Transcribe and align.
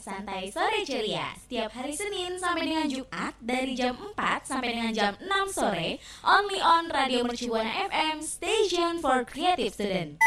Santai 0.00 0.52
sore 0.52 0.82
ceria. 0.84 1.32
Setiap 1.36 1.70
hari 1.72 1.92
Senin 1.96 2.36
sampai 2.36 2.68
dengan 2.68 2.86
Jumat 2.88 3.32
dari 3.40 3.72
jam 3.72 3.96
4 3.96 4.44
sampai 4.44 4.68
dengan 4.76 4.92
jam 4.92 5.12
6 5.20 5.56
sore, 5.56 6.00
only 6.24 6.60
on 6.60 6.88
Radio 6.88 7.24
Mercubuana 7.24 7.88
FM, 7.88 8.24
station 8.24 9.00
for 9.00 9.24
creative 9.24 9.72
student. 9.72 10.20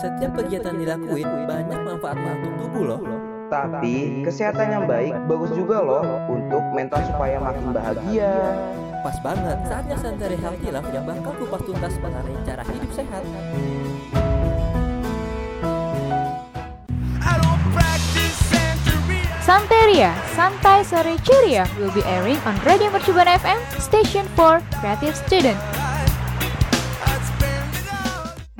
Setiap 0.00 0.32
kegiatan 0.32 0.74
dilakuin 0.80 1.28
banyak 1.44 1.80
manfaatnya 1.84 2.32
untuk 2.40 2.52
tubuh 2.64 2.84
loh. 2.96 3.02
Tapi 3.50 4.22
kesehatan 4.22 4.66
yang 4.70 4.84
baik 4.86 5.12
bagus 5.26 5.50
juga 5.52 5.82
loh 5.82 6.06
untuk 6.30 6.62
mental 6.72 7.02
supaya 7.04 7.36
makin 7.42 7.74
bahagia. 7.74 8.32
Pas 9.00 9.16
banget 9.24 9.58
saatnya 9.64 9.96
Santere 9.96 10.36
Healthy 10.36 10.68
Love 10.68 10.92
yang 10.92 11.08
bakal 11.08 11.32
kupas 11.40 11.64
tuntas 11.64 11.96
mengenai 12.04 12.36
cara 12.44 12.62
hidup 12.68 12.90
sehat. 12.92 13.24
Santeria, 19.40 20.14
Santai 20.36 20.84
Sore 20.86 21.16
Ceria 21.26 21.64
will 21.80 21.90
be 21.96 22.04
airing 22.06 22.38
on 22.46 22.54
Radio 22.62 22.92
Mercubuana 22.92 23.34
FM, 23.40 23.58
station 23.80 24.28
for 24.38 24.60
creative 24.78 25.16
student. 25.16 25.58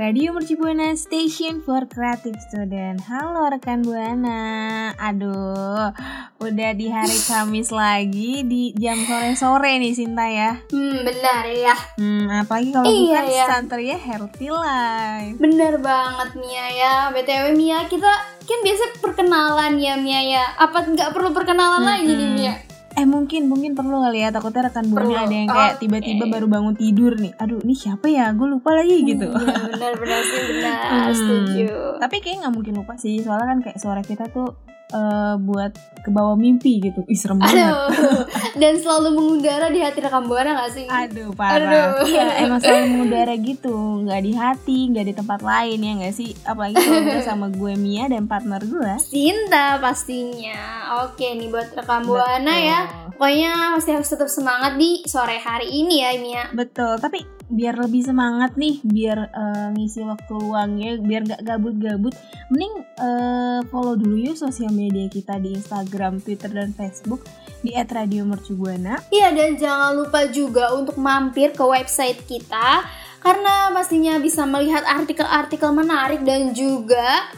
Radio 0.01 0.33
Mercubuana 0.33 0.97
Station 0.97 1.61
for 1.61 1.85
Creative 1.85 2.33
Student. 2.49 3.05
Halo 3.05 3.53
rekan 3.53 3.85
Buana. 3.85 4.97
Aduh, 4.97 5.93
udah 6.41 6.73
di 6.73 6.89
hari 6.89 7.21
Kamis 7.21 7.69
lagi 7.69 8.41
di 8.49 8.73
jam 8.73 8.97
sore-sore 8.97 9.77
nih 9.77 9.93
Sinta 9.93 10.25
ya. 10.25 10.57
Hmm, 10.73 11.05
benar 11.05 11.45
ya. 11.45 11.77
Hmm, 12.01 12.33
apalagi 12.33 12.73
kalau 12.73 12.89
Iya, 12.89 13.21
bukan 13.21 13.25
ya. 13.29 13.45
Santeria 13.45 13.97
Healthy 14.01 14.49
Life. 14.49 15.37
Bener 15.37 15.77
banget 15.77 16.31
Mia 16.35 16.67
ya. 16.73 16.95
BTW 17.13 17.45
Mia, 17.53 17.85
kita 17.85 18.09
kan 18.41 18.59
biasa 18.65 18.85
perkenalan 18.99 19.77
ya 19.77 20.01
Mia 20.01 20.21
ya. 20.25 20.45
Apa 20.57 20.89
nggak 20.89 21.13
perlu 21.13 21.29
perkenalan 21.31 21.85
lagi 21.85 22.09
nih 22.09 22.31
Mia? 22.33 22.55
Eh 22.91 23.05
mungkin 23.05 23.47
mungkin 23.47 23.77
perlu 23.77 24.01
kali 24.01 24.19
ya 24.19 24.33
takutnya 24.33 24.67
rekan 24.67 24.89
Buana 24.89 24.99
Perlu. 24.99 25.15
ada 25.15 25.35
yang 25.37 25.47
kayak 25.47 25.75
Oke. 25.77 25.81
tiba-tiba 25.85 26.25
baru 26.27 26.47
bangun 26.49 26.73
tidur 26.75 27.21
nih. 27.21 27.37
Aduh, 27.37 27.61
ini 27.63 27.77
siapa 27.77 28.09
ya? 28.09 28.33
Gue 28.33 28.49
lupa 28.49 28.73
lagi 28.73 28.97
gitu. 29.05 29.29
Iya 29.29 29.61
benar-benar 29.69 30.21
sih 30.25 30.41
benar. 30.49 30.85
Hmm. 30.91 31.13
Setuju. 31.13 32.01
Tapi 32.01 32.17
kayaknya 32.19 32.49
nggak 32.49 32.55
mungkin 32.57 32.75
lupa 32.81 32.95
sih, 32.97 33.21
soalnya 33.21 33.47
kan 33.47 33.59
kayak 33.61 33.79
suara 33.79 34.01
kita 34.01 34.25
tuh 34.27 34.57
eh, 34.91 35.35
buat 35.41 35.73
ke 36.01 36.09
bawah 36.09 36.35
mimpi 36.35 36.81
gitu. 36.81 37.05
Ih, 37.05 37.19
serem 37.19 37.39
banget. 37.39 37.61
Aduh. 37.61 38.25
Dan 38.61 38.81
selalu 38.81 39.09
mengudara 39.13 39.69
di 39.69 39.81
hati 39.85 40.01
rekam 40.01 40.27
buana 40.27 40.57
gak 40.57 40.73
sih? 40.73 40.87
Aduh 40.89 41.31
parah. 41.37 41.61
Aduh. 41.61 42.09
Iya 42.09 42.27
emang 42.49 42.61
selalu 42.61 42.85
mengudara 42.97 43.35
gitu, 43.37 43.75
nggak 44.09 44.23
di 44.25 44.33
hati, 44.33 44.79
nggak 44.91 45.07
di 45.13 45.15
tempat 45.15 45.41
lain 45.45 45.79
ya 45.79 45.93
nggak 46.01 46.15
sih? 46.17 46.31
Apalagi 46.49 46.77
kalau 46.81 47.01
udah 47.13 47.25
sama 47.25 47.47
gue 47.53 47.73
Mia 47.77 48.05
dan 48.09 48.25
partner 48.25 48.63
gue. 48.65 48.93
Cinta 49.13 49.77
pastinya. 49.79 50.61
Oke 51.05 51.37
nih 51.37 51.49
buat 51.53 51.69
rekam 51.77 52.09
buana 52.09 52.55
ya. 52.57 52.81
Pokoknya 53.15 53.77
masih 53.77 54.01
harus 54.01 54.09
tetap 54.09 54.33
semangat 54.33 54.81
di 54.81 55.05
sore 55.05 55.37
hari 55.37 55.69
ini 55.69 56.01
ya 56.01 56.11
Mia. 56.17 56.45
Betul. 56.57 56.97
Tapi 56.97 57.40
biar 57.51 57.75
lebih 57.77 58.07
semangat 58.07 58.55
nih, 58.55 58.79
biar 58.87 59.19
eh, 59.29 59.69
ngisi 59.75 60.07
waktu 60.07 60.33
luangnya, 60.39 61.03
biar 61.03 61.23
gak 61.27 61.43
gabut-gabut, 61.43 62.15
mending 62.49 62.75
eh, 62.97 63.61
follow 63.69 63.99
dulu 63.99 64.17
yuk 64.31 64.39
sosial 64.39 64.71
media 64.71 65.11
kita 65.11 65.43
di 65.43 65.59
Instagram, 65.59 66.23
Twitter 66.23 66.49
dan 66.49 66.71
Facebook 66.73 67.27
di 67.61 67.75
@radiomercubuana. 67.75 69.03
Iya 69.11 69.35
dan 69.35 69.59
jangan 69.59 69.91
lupa 69.99 70.31
juga 70.31 70.73
untuk 70.73 70.97
mampir 70.97 71.53
ke 71.53 71.65
website 71.67 72.25
kita 72.25 72.87
karena 73.21 73.69
pastinya 73.77 74.17
bisa 74.17 74.49
melihat 74.49 74.81
artikel-artikel 74.89 75.71
menarik 75.77 76.25
dan 76.25 76.57
juga 76.57 77.29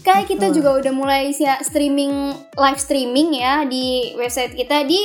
kayak 0.00 0.28
kita 0.28 0.46
Betul. 0.50 0.56
juga 0.60 0.70
udah 0.80 0.92
mulai 0.96 1.32
streaming 1.64 2.32
live 2.56 2.80
streaming 2.80 3.34
ya 3.38 3.64
di 3.68 4.14
website 4.16 4.54
kita 4.56 4.84
di 4.88 4.98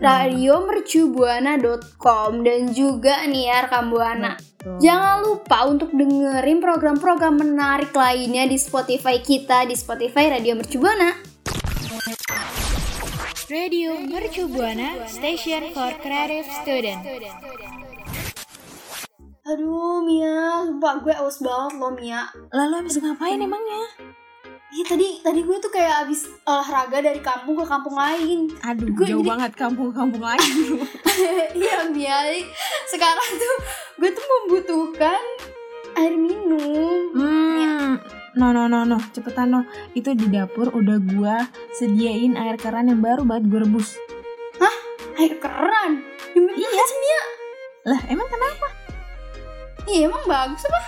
radiomercubuana.com 0.00 2.44
dan 2.44 2.72
juga 2.72 3.26
nih 3.26 3.46
ya 3.48 3.60
rekam 3.68 3.90
buana. 3.90 4.36
Betul. 4.36 4.78
Jangan 4.82 5.22
lupa 5.22 5.66
untuk 5.70 5.90
dengerin 5.94 6.58
program-program 6.58 7.38
menarik 7.38 7.94
lainnya 7.94 8.50
di 8.50 8.58
Spotify 8.58 9.22
kita 9.22 9.62
di 9.64 9.76
Spotify 9.78 10.28
Radio 10.38 10.54
Mercubuana. 10.58 11.14
Radio 13.46 13.94
Mercubuana, 14.02 15.06
station 15.06 15.70
for 15.70 15.94
creative 16.02 16.50
student. 16.66 16.98
Aduh 19.46 20.02
Mia, 20.02 20.66
sumpah 20.66 20.98
gue 20.98 21.14
aus 21.14 21.38
banget 21.38 21.78
loh 21.78 21.94
Mia. 21.94 22.26
Lalu 22.50 22.82
habis 22.82 22.98
ngapain 22.98 23.38
emangnya? 23.38 23.86
Iya 24.76 24.84
tadi 24.86 25.08
tadi 25.24 25.40
gue 25.40 25.56
tuh 25.56 25.72
kayak 25.72 26.04
abis 26.04 26.28
olahraga 26.44 27.00
dari 27.00 27.16
kampung 27.18 27.56
ke 27.56 27.64
kampung 27.64 27.96
lain. 27.96 28.52
Aduh, 28.60 28.92
Gue 28.92 29.08
jauh 29.08 29.24
jadi- 29.24 29.30
banget 29.32 29.52
kampung-kampung 29.56 30.20
lain. 30.20 30.52
Iya 31.56 31.88
Mia, 31.88 32.28
sekarang 32.84 33.30
tuh 33.34 33.56
gue 33.96 34.10
tuh 34.12 34.20
membutuhkan 34.20 35.22
air 35.96 36.12
minum. 36.12 37.08
Hmm, 37.16 37.96
no 38.36 38.52
no 38.52 38.68
no 38.68 38.84
no, 38.84 39.00
cepetan 39.10 39.48
no. 39.48 39.64
Itu 39.96 40.12
di 40.12 40.28
dapur 40.28 40.68
udah 40.68 41.00
gua 41.00 41.48
sediain 41.72 42.36
air 42.36 42.60
keran 42.60 42.92
yang 42.92 43.00
baru 43.00 43.24
banget 43.24 43.48
gue 43.48 43.60
rebus. 43.64 43.96
Air 45.16 45.40
keran. 45.40 46.04
Gimana 46.36 46.52
iya. 46.52 46.84
Mia? 46.92 47.22
Lah, 47.88 48.00
emang 48.12 48.28
kenapa? 48.28 48.68
Iya 49.88 50.12
emang 50.12 50.20
bagus 50.28 50.68
apa? 50.68 50.80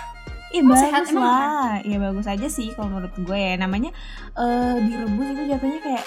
Iya 0.49 0.65
bagus 0.65 0.81
sehat, 0.81 1.03
emang 1.13 1.25
lah. 1.29 1.77
Iya 1.85 1.97
bagus 2.01 2.25
aja 2.25 2.47
sih 2.49 2.73
kalau 2.73 2.89
menurut 2.97 3.13
gue 3.21 3.37
ya. 3.37 3.53
Namanya 3.53 3.93
eh 4.33 4.75
direbus 4.81 5.27
itu 5.29 5.43
jatuhnya 5.45 5.79
kayak 5.85 6.03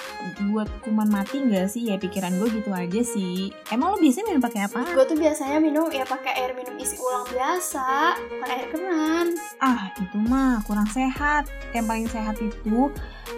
buat 0.51 0.67
kuman 0.83 1.07
mati 1.07 1.39
nggak 1.39 1.71
sih? 1.71 1.87
Ya 1.87 1.95
pikiran 1.95 2.35
gue 2.35 2.51
gitu 2.51 2.69
aja 2.75 3.01
sih. 3.07 3.55
Emang 3.71 3.95
lo 3.95 3.97
biasanya 4.03 4.25
minum 4.27 4.43
pakai 4.43 4.67
apa? 4.67 4.83
Gue 4.91 5.05
tuh 5.07 5.15
biasanya 5.15 5.57
minum 5.63 5.87
ya 5.87 6.03
pakai 6.03 6.31
air 6.43 6.51
minum 6.59 6.75
isi 6.75 6.99
ulang 6.99 7.23
biasa, 7.31 8.19
bukan 8.19 8.49
air 8.51 8.67
keran. 8.67 9.27
Ah, 9.63 9.95
itu 9.95 10.17
mah 10.19 10.59
kurang 10.67 10.91
sehat. 10.91 11.47
Yang 11.71 11.85
paling 11.87 12.07
sehat 12.11 12.35
itu 12.43 12.91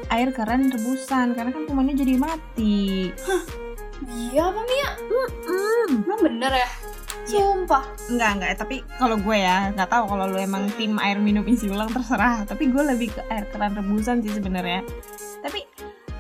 air 0.10 0.30
keran 0.34 0.74
rebusan 0.74 1.38
karena 1.38 1.54
kan 1.54 1.64
kumannya 1.70 1.96
jadi 2.02 2.18
mati. 2.18 3.14
Iya 4.10 4.52
apa 4.52 4.62
Mia? 4.66 4.90
Hmm. 5.46 5.92
Emang 6.04 6.22
bener 6.26 6.52
ya? 6.52 6.70
Sumpah. 7.26 7.84
Enggak, 8.08 8.30
enggak. 8.38 8.52
Tapi 8.56 8.76
kalau 8.96 9.18
gue 9.18 9.38
ya, 9.38 9.74
nggak 9.74 9.90
tahu 9.90 10.04
kalau 10.08 10.26
lu 10.30 10.38
emang 10.38 10.70
tim 10.78 10.96
air 10.98 11.18
minum 11.18 11.42
isi 11.46 11.68
ulang 11.68 11.90
terserah. 11.90 12.46
Tapi 12.46 12.70
gue 12.70 12.84
lebih 12.86 13.10
ke 13.12 13.22
air 13.28 13.50
keran 13.50 13.74
rebusan 13.74 14.22
sih 14.22 14.32
sebenarnya. 14.32 14.86
Tapi 15.42 15.60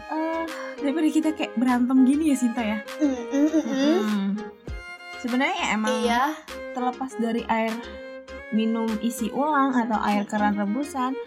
eh 0.10 0.46
daripada 0.82 1.08
kita 1.08 1.30
kayak 1.32 1.54
berantem 1.56 2.04
gini 2.04 2.34
ya 2.34 2.38
Sinta 2.38 2.62
ya. 2.62 2.78
Mm, 2.98 3.06
mm, 3.06 3.26
mm, 3.32 3.64
mm. 3.64 4.00
Hmm. 4.02 4.28
Sebenarnya 5.18 5.56
ya 5.56 5.68
emang 5.74 5.94
Iya. 6.02 6.24
terlepas 6.74 7.12
dari 7.16 7.42
air 7.48 7.74
minum 8.52 8.86
isi 9.02 9.32
ulang 9.32 9.74
atau 9.74 9.98
air 10.00 10.24
keran 10.26 10.54
rebusan, 10.54 11.18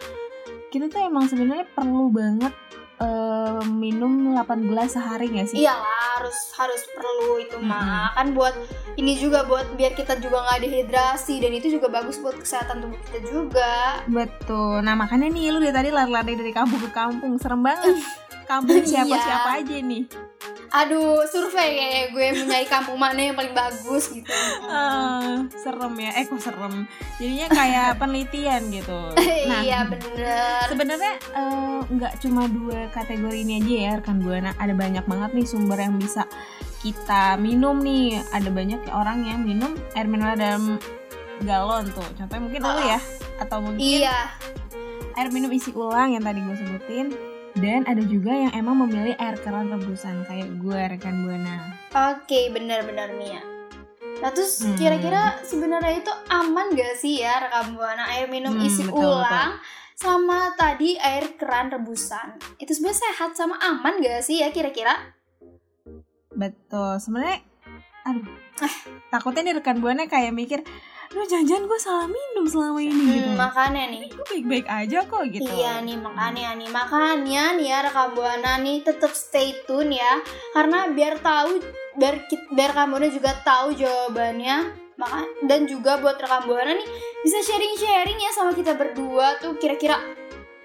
kita 0.70 0.86
tuh 0.86 1.02
emang 1.02 1.26
sebenarnya 1.26 1.66
perlu 1.72 2.06
banget 2.08 2.54
eh, 2.98 3.62
minum 3.66 4.34
8 4.34 4.68
gelas 4.68 4.94
sehari 4.94 5.26
gak 5.30 5.50
sih? 5.50 5.62
Iya 5.62 5.74
lah, 5.74 5.97
harus 6.18 6.34
harus 6.52 6.82
perlu 6.90 7.38
itu 7.38 7.56
mah 7.58 8.10
kan 8.12 8.34
buat 8.34 8.52
ini 8.94 9.14
juga 9.14 9.42
buat 9.42 9.70
biar 9.74 9.94
kita 9.94 10.18
juga 10.18 10.42
nggak 10.42 10.60
dehidrasi 10.60 11.38
dan 11.38 11.54
itu 11.54 11.70
juga 11.70 11.86
bagus 11.88 12.18
buat 12.18 12.34
kesehatan 12.34 12.82
tubuh 12.82 12.98
kita 13.06 13.18
juga. 13.24 14.02
Betul. 14.04 14.82
Nah 14.82 14.94
makanya 14.94 15.30
nih 15.30 15.48
lu 15.48 15.58
dari 15.58 15.70
tadi 15.70 15.88
lari-lari 15.88 16.34
dari 16.34 16.50
kampung 16.50 16.80
ke 16.80 16.90
kampung 16.90 17.38
serem 17.38 17.62
banget. 17.62 17.96
Kampung 18.44 18.82
siapa 18.82 19.06
Iya. 19.14 19.22
siapa 19.22 19.48
aja 19.60 19.76
nih? 19.78 20.02
Aduh, 20.70 21.24
survei 21.24 21.68
kayak 21.74 22.06
gue 22.10 22.26
mencari 22.36 22.66
kampung 22.66 22.96
mana 22.96 23.20
yang 23.22 23.32
paling 23.32 23.52
bagus 23.52 24.10
gitu. 24.10 24.28
Ah, 24.62 25.48
serem 25.54 25.94
ya. 25.96 26.10
Eh 26.14 26.24
kok 26.24 26.38
serem? 26.38 26.84
Jadinya 27.16 27.48
kayak 27.48 27.88
penelitian 28.00 28.62
gitu. 28.68 29.00
Nah, 29.48 29.60
iya 29.60 29.82
bener. 29.82 30.68
sebenarnya 30.68 31.12
eh, 31.32 31.78
nggak 31.88 32.12
cuma 32.20 32.46
dua 32.46 32.86
kategori 32.90 33.38
ini 33.38 33.52
aja 33.58 33.72
ya 33.72 33.92
rekan 33.98 34.20
buana. 34.20 34.52
Ada 34.54 34.72
banyak 34.72 35.04
banget 35.04 35.30
nih 35.32 35.46
sumber 35.46 35.78
yang 35.78 35.96
bisa 35.96 36.28
kita 36.78 37.34
minum 37.36 37.80
nih. 37.80 38.20
Ada 38.30 38.48
banyak 38.48 38.80
orang 38.90 39.24
yang 39.24 39.40
minum 39.40 39.72
air 39.92 40.04
mineral 40.04 40.36
dalam 40.36 40.64
galon 41.40 41.88
tuh. 41.90 42.04
Contohnya 42.14 42.42
mungkin 42.42 42.60
lu 42.60 42.82
ya, 42.84 43.00
atau 43.38 43.58
mungkin 43.58 43.80
Iya. 43.80 44.16
air 45.14 45.30
minum 45.30 45.50
isi 45.50 45.70
ulang 45.70 46.12
yang 46.12 46.22
tadi 46.22 46.38
gue 46.38 46.54
sebutin 46.54 47.06
dan 47.58 47.82
ada 47.84 48.00
juga 48.00 48.30
yang 48.30 48.52
emang 48.52 48.86
memilih 48.86 49.14
air 49.16 49.36
keran 49.36 49.68
rebusan 49.68 50.22
kayak 50.24 50.48
gue 50.56 50.80
rekan 50.88 51.22
buana 51.22 51.74
Oke, 51.88 52.52
benar-benar 52.52 53.12
Mia. 53.12 53.40
Nah 54.18 54.30
terus 54.30 54.60
Hmm. 54.60 54.74
kira-kira 54.74 55.40
sebenarnya 55.40 55.98
itu 55.98 56.12
aman 56.28 56.70
gak 56.72 56.94
sih 56.96 57.18
ya 57.18 57.38
rekam 57.40 57.74
buana 57.74 58.04
air 58.10 58.26
minum 58.26 58.52
Hmm, 58.52 58.62
isi 58.62 58.82
betul, 58.82 58.98
ulang 58.98 59.58
sama 59.94 60.54
tadi 60.54 60.94
air 60.94 61.34
keran 61.34 61.68
rebusan 61.68 62.34
itu 62.56 62.70
sebenarnya 62.70 63.02
sehat 63.04 63.30
sama 63.34 63.58
aman 63.58 63.98
gak 63.98 64.20
sih 64.20 64.38
ya 64.38 64.50
kira-kira? 64.50 64.94
betul 66.30 66.98
sebenarnya 66.98 67.42
aduh 68.04 68.26
takutnya 69.08 69.42
nih 69.44 69.54
rekan 69.58 69.78
buana 69.78 70.06
kayak 70.06 70.30
mikir 70.30 70.60
Aduh 71.08 71.24
jangan-jangan 71.24 71.64
gue 71.64 71.80
salah 71.80 72.08
minum 72.08 72.44
selama 72.44 72.80
ini 72.84 73.04
gitu. 73.16 73.30
Hmm, 73.32 73.40
makanya 73.40 73.84
nih. 73.88 74.00
Gue 74.12 74.26
baik-baik 74.28 74.66
aja 74.68 74.98
kok 75.08 75.24
gitu. 75.32 75.48
Iya 75.48 75.80
nih 75.80 75.96
makanya 75.96 76.48
nih 76.60 76.68
makanya 76.68 77.44
nih 77.56 77.66
ya 77.72 77.78
rekam 77.88 78.08
buana 78.12 78.52
nih 78.60 78.84
tetap 78.84 79.12
stay 79.16 79.56
tune 79.64 79.96
ya 79.96 80.20
karena 80.52 80.92
biar 80.92 81.16
tahu 81.24 81.64
biar 81.96 82.28
biar 82.52 82.70
buana 82.76 83.08
juga 83.08 83.32
tahu 83.40 83.72
jawabannya 83.72 84.88
maka 85.00 85.24
dan 85.48 85.64
juga 85.64 85.96
buat 85.96 86.20
rekam 86.20 86.44
buana 86.44 86.76
nih 86.76 86.88
bisa 87.24 87.40
sharing 87.40 87.74
sharing 87.80 88.18
ya 88.20 88.30
sama 88.36 88.52
kita 88.52 88.76
berdua 88.76 89.40
tuh 89.40 89.56
kira-kira 89.56 89.96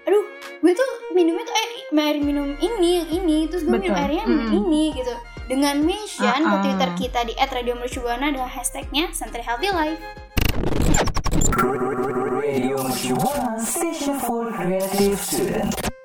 aduh 0.04 0.24
gue 0.60 0.72
tuh 0.76 0.90
minumnya 1.16 1.48
tuh 1.48 1.56
air, 1.56 1.70
air 1.88 2.16
minum 2.20 2.52
ini 2.60 3.00
yang 3.00 3.08
ini 3.08 3.48
terus 3.48 3.64
gue 3.64 3.72
minum 3.72 3.96
Betul. 3.96 4.04
airnya 4.04 4.24
minum 4.28 4.46
Mm-mm. 4.52 4.60
ini 4.60 4.84
gitu 4.92 5.14
dengan 5.48 5.80
mention 5.80 6.40
ke 6.40 6.48
Uh-uh. 6.52 6.60
twitter 6.60 6.90
kita 7.00 7.20
di 7.24 7.32
@radiomercubuana 7.36 8.28
dengan 8.28 8.50
hashtagnya 8.52 9.08
Santri 9.16 9.40
Healthy 9.40 9.72
Life 9.72 10.00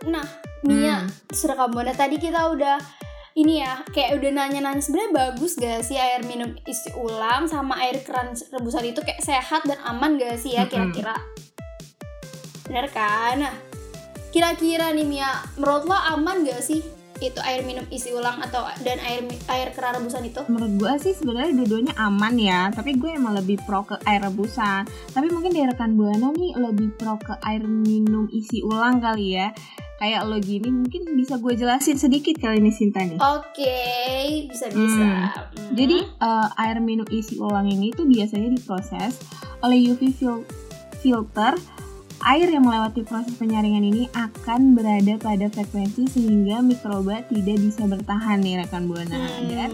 Nah, 0.06 0.28
Mia, 0.62 1.10
sudah 1.34 1.56
kamu 1.58 1.90
nah 1.90 1.96
tadi 1.98 2.22
kita 2.22 2.54
udah 2.54 2.78
ini 3.38 3.64
ya 3.64 3.82
kayak 3.96 4.20
udah 4.20 4.30
nanya-nanya 4.36 4.84
sebenarnya 4.84 5.12
bagus 5.16 5.56
gak 5.56 5.86
sih 5.86 5.96
air 5.96 6.26
minum 6.28 6.54
isi 6.68 6.92
ulang 6.98 7.48
sama 7.48 7.80
air 7.80 8.04
keran 8.04 8.36
rebusan 8.36 8.84
itu 8.90 9.00
kayak 9.00 9.24
sehat 9.24 9.64
dan 9.64 9.80
aman 9.88 10.20
gak 10.20 10.36
sih 10.36 10.58
ya 10.58 10.68
Mm-mm. 10.68 10.72
kira-kira? 10.92 11.16
Bener 12.68 12.86
kan? 12.92 13.40
Nah, 13.40 13.56
kira-kira 14.30 14.92
nih 14.92 15.08
Mia, 15.08 15.32
menurut 15.56 15.88
lo 15.88 15.98
aman 15.98 16.44
gak 16.44 16.62
sih 16.62 16.99
itu 17.20 17.40
air 17.44 17.62
minum 17.62 17.84
isi 17.90 18.16
ulang 18.16 18.40
atau 18.40 18.64
dan 18.82 18.98
air 19.04 19.28
air 19.48 19.76
keran 19.76 20.00
rebusan 20.00 20.24
itu? 20.24 20.40
Menurut 20.48 20.74
gue 20.80 20.94
sih 21.04 21.14
sebenarnya 21.14 21.52
dua-duanya 21.54 21.94
aman 22.00 22.36
ya, 22.36 22.72
tapi 22.72 22.96
gue 22.96 23.12
emang 23.12 23.36
lebih 23.36 23.60
pro 23.64 23.84
ke 23.84 24.00
air 24.04 24.24
rebusan. 24.24 24.88
Tapi 25.12 25.28
mungkin 25.28 25.52
dari 25.52 25.68
rekan 25.68 26.00
buana 26.00 26.32
nih 26.32 26.56
lebih 26.56 26.96
pro 26.96 27.20
ke 27.20 27.36
air 27.44 27.64
minum 27.64 28.32
isi 28.32 28.64
ulang 28.64 29.04
kali 29.04 29.36
ya. 29.36 29.52
Kayak 30.00 30.32
lo 30.32 30.40
gini 30.40 30.72
mungkin 30.72 31.12
bisa 31.12 31.36
gue 31.36 31.60
jelasin 31.60 32.00
sedikit 32.00 32.40
kali 32.40 32.64
ini 32.64 32.72
Sinta 32.72 33.04
nih. 33.04 33.20
Oke, 33.20 33.80
bisa-bisa. 34.48 35.04
Hmm. 35.04 35.28
Jadi 35.76 36.00
eh, 36.00 36.48
air 36.56 36.80
minum 36.80 37.04
isi 37.12 37.36
ulang 37.36 37.68
ini 37.68 37.92
tuh 37.92 38.08
biasanya 38.08 38.48
diproses 38.48 39.20
oleh 39.60 39.76
UV 39.92 40.02
fil- 40.16 40.48
filter. 41.04 41.60
Air 42.20 42.52
yang 42.52 42.68
melewati 42.68 43.08
proses 43.08 43.32
penyaringan 43.36 43.80
ini 43.82 44.12
akan 44.12 44.76
berada 44.76 45.16
pada 45.18 45.48
frekuensi 45.48 46.04
sehingga 46.06 46.60
mikroba 46.60 47.24
tidak 47.32 47.58
bisa 47.58 47.88
bertahan 47.88 48.44
nih 48.44 48.60
rekan 48.60 48.92
buana. 48.92 49.16
Hmm, 49.16 49.48
Dan 49.48 49.70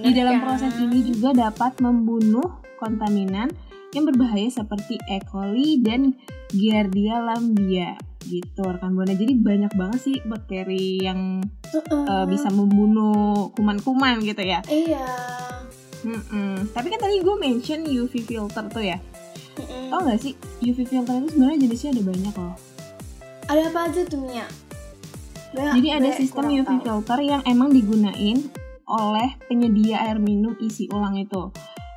di 0.00 0.10
dalam 0.14 0.38
kan? 0.38 0.44
proses 0.46 0.74
ini 0.78 1.02
juga 1.02 1.34
dapat 1.34 1.82
membunuh 1.82 2.62
kontaminan 2.78 3.50
yang 3.90 4.06
berbahaya 4.06 4.46
seperti 4.46 5.02
E. 5.10 5.18
coli 5.26 5.82
dan 5.82 6.14
Giardia 6.54 7.18
lamblia 7.20 7.98
gitu 8.22 8.62
rekan 8.62 8.94
buana. 8.94 9.10
Jadi 9.12 9.34
banyak 9.34 9.72
banget 9.74 9.98
sih 10.00 10.16
bakteri 10.22 11.02
yang 11.02 11.42
Uh-uh. 11.74 12.06
eh, 12.06 12.26
bisa 12.30 12.54
membunuh 12.54 13.50
kuman-kuman 13.58 14.22
gitu 14.22 14.46
ya. 14.46 14.62
Iya. 14.70 15.06
Mm-mm. 16.00 16.72
Tapi 16.72 16.86
kan 16.88 17.00
tadi 17.02 17.20
gue 17.20 17.36
mention 17.36 17.84
UV 17.84 18.24
filter 18.24 18.64
tuh 18.70 18.80
ya. 18.80 18.96
Tau 19.90 20.00
gak 20.00 20.20
sih 20.20 20.32
UV 20.62 20.78
filter 20.84 21.18
itu 21.18 21.28
sebenarnya 21.28 21.58
jenisnya 21.60 21.90
ada 21.90 22.02
banyak 22.04 22.34
loh. 22.36 22.56
Ada 23.44 23.62
apa 23.66 23.80
aja 23.84 24.00
tuh 24.06 24.20
Mia? 24.20 24.46
Gue- 25.50 25.74
Jadi 25.74 25.88
ada 25.90 26.08
sistem 26.14 26.44
UV 26.48 26.62
tahu. 26.64 26.78
filter 26.80 27.18
yang 27.20 27.42
emang 27.44 27.68
digunain 27.68 28.38
oleh 28.86 29.28
penyedia 29.44 29.98
air 30.00 30.16
minum 30.16 30.54
isi 30.58 30.86
ulang 30.88 31.14
itu. 31.16 31.50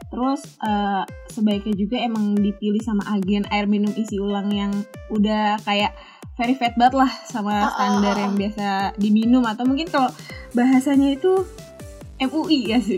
Terus 0.09 0.41
eh, 0.59 1.03
sebaiknya 1.27 1.73
juga 1.75 1.97
emang 1.99 2.33
dipilih 2.35 2.81
sama 2.81 3.05
agen 3.07 3.45
air 3.47 3.65
minum 3.65 3.89
isi 3.91 4.17
ulang 4.17 4.49
yang 4.49 4.73
udah 5.09 5.57
kayak 5.61 5.93
verified 6.33 6.73
banget 6.73 6.97
lah 6.99 7.11
sama 7.23 7.49
Ah, 7.51 7.61
ah, 7.61 7.69
standar 7.71 8.15
ah, 8.15 8.21
yang 8.23 8.33
biasa 8.33 8.67
diminum 8.95 9.41
atau 9.43 9.63
mungkin 9.63 9.85
kalau 9.87 10.09
bahasanya 10.51 11.13
itu 11.13 11.45
MUI 12.19 12.59
ya 12.67 12.79
sih. 12.79 12.97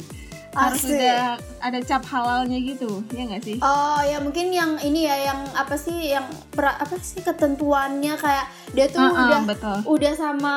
Harus 0.56 0.82
Asik. 0.82 0.96
udah 0.96 1.22
ada 1.60 1.80
cap 1.82 2.04
halalnya 2.06 2.58
gitu, 2.58 3.04
ya 3.10 3.28
nggak 3.28 3.44
sih? 3.44 3.58
Oh 3.60 4.00
ya 4.00 4.18
mungkin 4.18 4.50
yang 4.50 4.80
ini 4.80 5.04
ya 5.04 5.30
yang 5.30 5.40
apa 5.52 5.76
sih 5.76 6.10
yang 6.10 6.24
pra- 6.50 6.76
apa 6.76 6.96
sih 6.98 7.20
ketentuannya 7.20 8.16
kayak 8.16 8.46
dia 8.72 8.88
tuh 8.88 8.98
Ah, 8.98 9.10
ah, 9.10 9.22
udah 9.22 9.40
betul. 9.46 9.78
udah 9.86 10.14
sama 10.14 10.56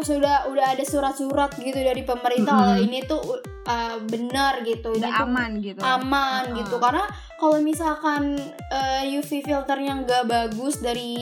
sudah 0.00 0.48
udah 0.48 0.72
ada 0.72 0.80
surat-surat 0.80 1.52
gitu 1.54 1.76
dari 1.76 2.00
pemerintah 2.00 2.48
Mm-mm. 2.50 2.64
kalau 2.64 2.76
ini 2.78 2.98
tuh 3.02 3.20
uh, 3.62 4.00
benar 4.02 4.64
gitu 4.64 4.96
Udah 4.96 5.12
aman 5.20 5.60
gitu. 5.60 5.76
aman 5.78 6.42
Ah, 6.46 6.56
gitu 6.56 6.74
ah. 6.74 6.80
karena 6.80 7.04
kalau 7.36 7.60
misalkan 7.60 8.40
uh, 8.70 9.02
UV 9.04 9.44
filternya 9.44 10.00
nggak 10.00 10.24
bagus 10.24 10.78
dari 10.78 11.12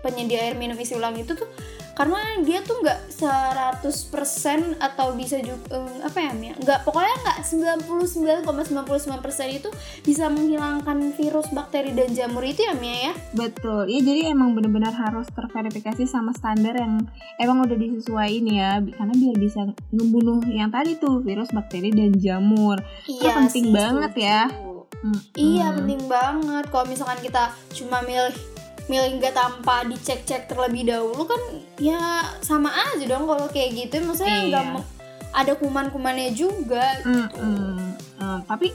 penyedia 0.00 0.44
air 0.44 0.56
minum 0.56 0.76
isi 0.76 0.92
ulang 0.92 1.16
itu 1.16 1.32
tuh 1.32 1.48
karena 1.98 2.22
dia 2.46 2.62
tuh 2.62 2.78
nggak 2.78 3.10
100% 3.10 4.78
atau 4.78 5.18
bisa 5.18 5.42
juga 5.42 5.82
eh, 5.82 6.06
apa 6.06 6.18
ya 6.22 6.30
Mia? 6.30 6.54
nggak 6.54 6.86
pokoknya 6.86 7.14
nggak 7.26 7.38
99,99% 8.46 9.58
itu 9.58 9.68
bisa 10.06 10.30
menghilangkan 10.30 11.10
virus 11.18 11.50
bakteri 11.50 11.90
dan 11.90 12.14
jamur 12.14 12.46
itu 12.46 12.62
ya 12.62 12.78
Mia 12.78 13.10
ya 13.10 13.12
Betul, 13.34 13.90
ya 13.90 13.98
jadi 13.98 14.30
emang 14.30 14.54
benar-benar 14.54 14.94
harus 14.94 15.26
terverifikasi 15.34 16.06
sama 16.06 16.30
standar 16.38 16.78
yang 16.78 17.02
emang 17.42 17.66
udah 17.66 17.74
disesuaikan 17.74 18.46
ya, 18.46 18.70
karena 18.94 19.14
biar 19.18 19.36
bisa 19.42 19.60
ngebunuh 19.90 20.46
yang 20.46 20.70
tadi 20.70 20.94
tuh 20.94 21.18
virus, 21.26 21.50
bakteri 21.50 21.90
dan 21.90 22.14
jamur. 22.14 22.78
iya 23.10 23.34
penting 23.42 23.72
sih, 23.72 23.74
banget 23.74 24.12
ya. 24.14 24.40
setuju. 24.46 24.68
Mm-mm. 24.98 25.20
Iya 25.38 25.66
penting 25.78 26.02
banget 26.10 26.64
kalau 26.74 26.86
misalkan 26.90 27.18
kita 27.22 27.54
cuma 27.70 28.02
milih 28.02 28.34
milih 28.88 29.16
nggak 29.16 29.32
tanpa 29.32 29.84
dicek-cek 29.84 30.44
terlebih 30.46 30.84
dahulu 30.86 31.22
kan 31.22 31.40
ya 31.76 32.00
sama 32.40 32.68
aja 32.72 33.04
dong 33.04 33.24
kalau 33.24 33.46
kayak 33.46 33.76
gitu 33.76 34.00
maksudnya 34.00 34.48
nggak 34.48 34.64
Iya. 34.66 34.80
ada 35.30 35.52
kuman-kumannya 35.54 36.32
juga 36.32 36.96
gitu. 36.98 37.12
Mm-mm. 37.36 37.92
Eh, 38.18 38.40
tapi 38.44 38.72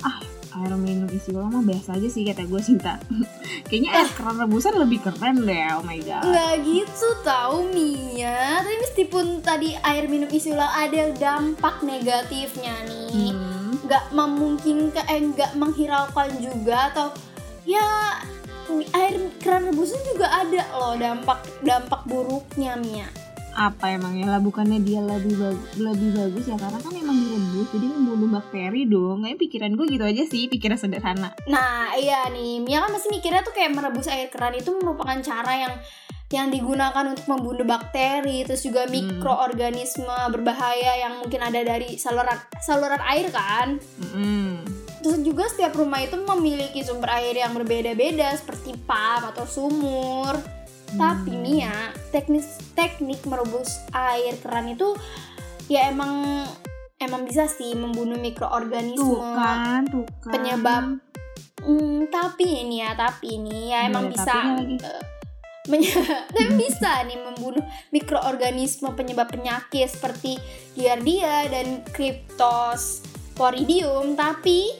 ah 0.00 0.16
air 0.52 0.72
minum 0.74 1.06
isi 1.06 1.30
ulang 1.30 1.52
mah 1.52 1.62
biasa 1.62 1.94
aja 1.94 2.08
sih 2.08 2.24
kata 2.24 2.42
gue 2.42 2.58
Sinta. 2.58 2.96
Kayaknya 3.68 3.90
air 3.94 4.10
keran 4.10 4.36
rebusan 4.38 4.74
lebih 4.74 4.98
keren 4.98 5.44
deh, 5.44 5.62
oh 5.72 5.84
my 5.84 6.00
god. 6.00 6.24
nggak 6.24 6.54
gitu 6.64 7.08
tau 7.20 7.62
Mia 7.66 8.58
tapi 8.58 8.76
meskipun 8.80 9.26
tadi 9.40 9.76
air 9.78 10.04
minum 10.06 10.26
isi 10.28 10.50
ulang 10.50 10.66
ada 10.68 11.12
dampak 11.14 11.84
negatifnya 11.84 12.74
nih 12.82 13.30
Hmm. 13.30 13.76
nggak 13.82 14.04
memungkinkan 14.10 15.04
eh 15.04 15.20
nggak 15.28 15.52
menghiraukan 15.54 16.30
juga 16.36 16.90
atau 16.90 17.06
ya 17.62 18.18
air 18.90 19.14
keran 19.38 19.66
rebusan 19.66 20.00
juga 20.06 20.26
ada 20.26 20.62
loh 20.72 20.94
dampak 20.94 21.38
dampak 21.60 22.00
buruknya 22.04 22.74
Mia 22.76 23.10
Apa 23.50 23.90
emangnya 23.90 24.30
lah 24.30 24.38
bukannya 24.38 24.78
dia 24.78 25.02
lebih 25.02 25.34
bag- 25.34 25.74
lebih 25.74 26.14
bagus 26.14 26.46
ya 26.46 26.54
karena 26.54 26.78
kan 26.78 26.94
emang 26.94 27.18
direbus 27.18 27.66
jadi 27.74 27.86
membunuh 27.90 28.30
bakteri 28.30 28.86
dong. 28.86 29.26
Kayak 29.26 29.38
pikiran 29.42 29.74
gue 29.74 29.86
gitu 29.90 30.04
aja 30.06 30.22
sih, 30.22 30.46
pikiran 30.46 30.78
sederhana. 30.78 31.34
Nah 31.50 31.90
iya 31.98 32.30
nih, 32.30 32.62
Mia 32.62 32.78
kan 32.78 32.94
masih 32.94 33.10
mikirnya 33.10 33.42
tuh 33.42 33.50
kayak 33.50 33.74
merebus 33.74 34.06
air 34.06 34.30
keran 34.30 34.54
itu 34.54 34.70
merupakan 34.70 35.18
cara 35.18 35.66
yang 35.66 35.74
yang 36.30 36.46
digunakan 36.46 37.02
untuk 37.02 37.26
membunuh 37.26 37.66
bakteri, 37.66 38.46
terus 38.46 38.62
juga 38.62 38.86
Hmm. 38.86 38.94
mikroorganisme 38.94 40.14
berbahaya 40.30 41.02
yang 41.02 41.18
mungkin 41.18 41.42
ada 41.42 41.58
dari 41.60 41.98
saluran 41.98 42.38
saluran 42.62 43.02
air 43.02 43.34
kan. 43.34 43.82
Mm-mm. 43.98 44.79
Terus 45.00 45.24
juga 45.24 45.48
setiap 45.48 45.72
rumah 45.74 46.04
itu 46.04 46.16
memiliki 46.20 46.84
sumber 46.84 47.08
air 47.16 47.32
yang 47.36 47.54
berbeda-beda 47.56 48.36
seperti 48.36 48.76
pump 48.84 49.32
atau 49.32 49.46
sumur. 49.48 50.36
Tapi 50.90 51.30
Mia, 51.32 51.94
teknik 52.10 52.42
teknik 52.74 53.22
merebus 53.24 53.78
air 53.94 54.34
keran 54.42 54.68
itu 54.74 54.98
ya 55.70 55.86
emang 55.88 56.44
emang 56.98 57.22
bisa 57.24 57.46
sih 57.46 57.78
membunuh 57.78 58.18
mikroorganisme 58.18 58.98
Tuh 58.98 59.22
kan, 59.38 59.86
tuh 59.86 60.02
kan. 60.20 60.32
penyebab 60.34 60.98
Hmm, 61.60 62.08
tapi 62.08 62.64
ini 62.64 62.80
ya, 62.80 62.96
tapi 62.96 63.36
ini 63.36 63.68
ya 63.68 63.84
emang 63.84 64.08
Boleh 64.08 64.16
bisa 64.16 64.32
lagi. 64.32 64.80
eh, 64.80 65.04
tapi 65.68 65.84
bisa 66.64 67.04
nih 67.04 67.20
membunuh 67.20 67.60
mikroorganisme 67.92 68.88
penyebab 68.96 69.28
penyakit 69.28 69.92
seperti 69.92 70.40
Giardia 70.72 71.52
dan 71.52 71.84
Cryptosporidium, 71.92 74.16
tapi 74.16 74.72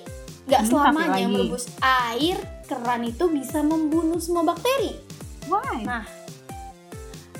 Hmm, 0.59 0.66
tapi 0.66 0.75
selamanya 0.75 1.26
merebus 1.30 1.64
air 1.78 2.37
keran 2.66 3.02
itu 3.07 3.25
bisa 3.30 3.62
membunuh 3.62 4.19
semua 4.19 4.42
bakteri. 4.42 4.99
Why? 5.47 5.87
Nah, 5.87 6.02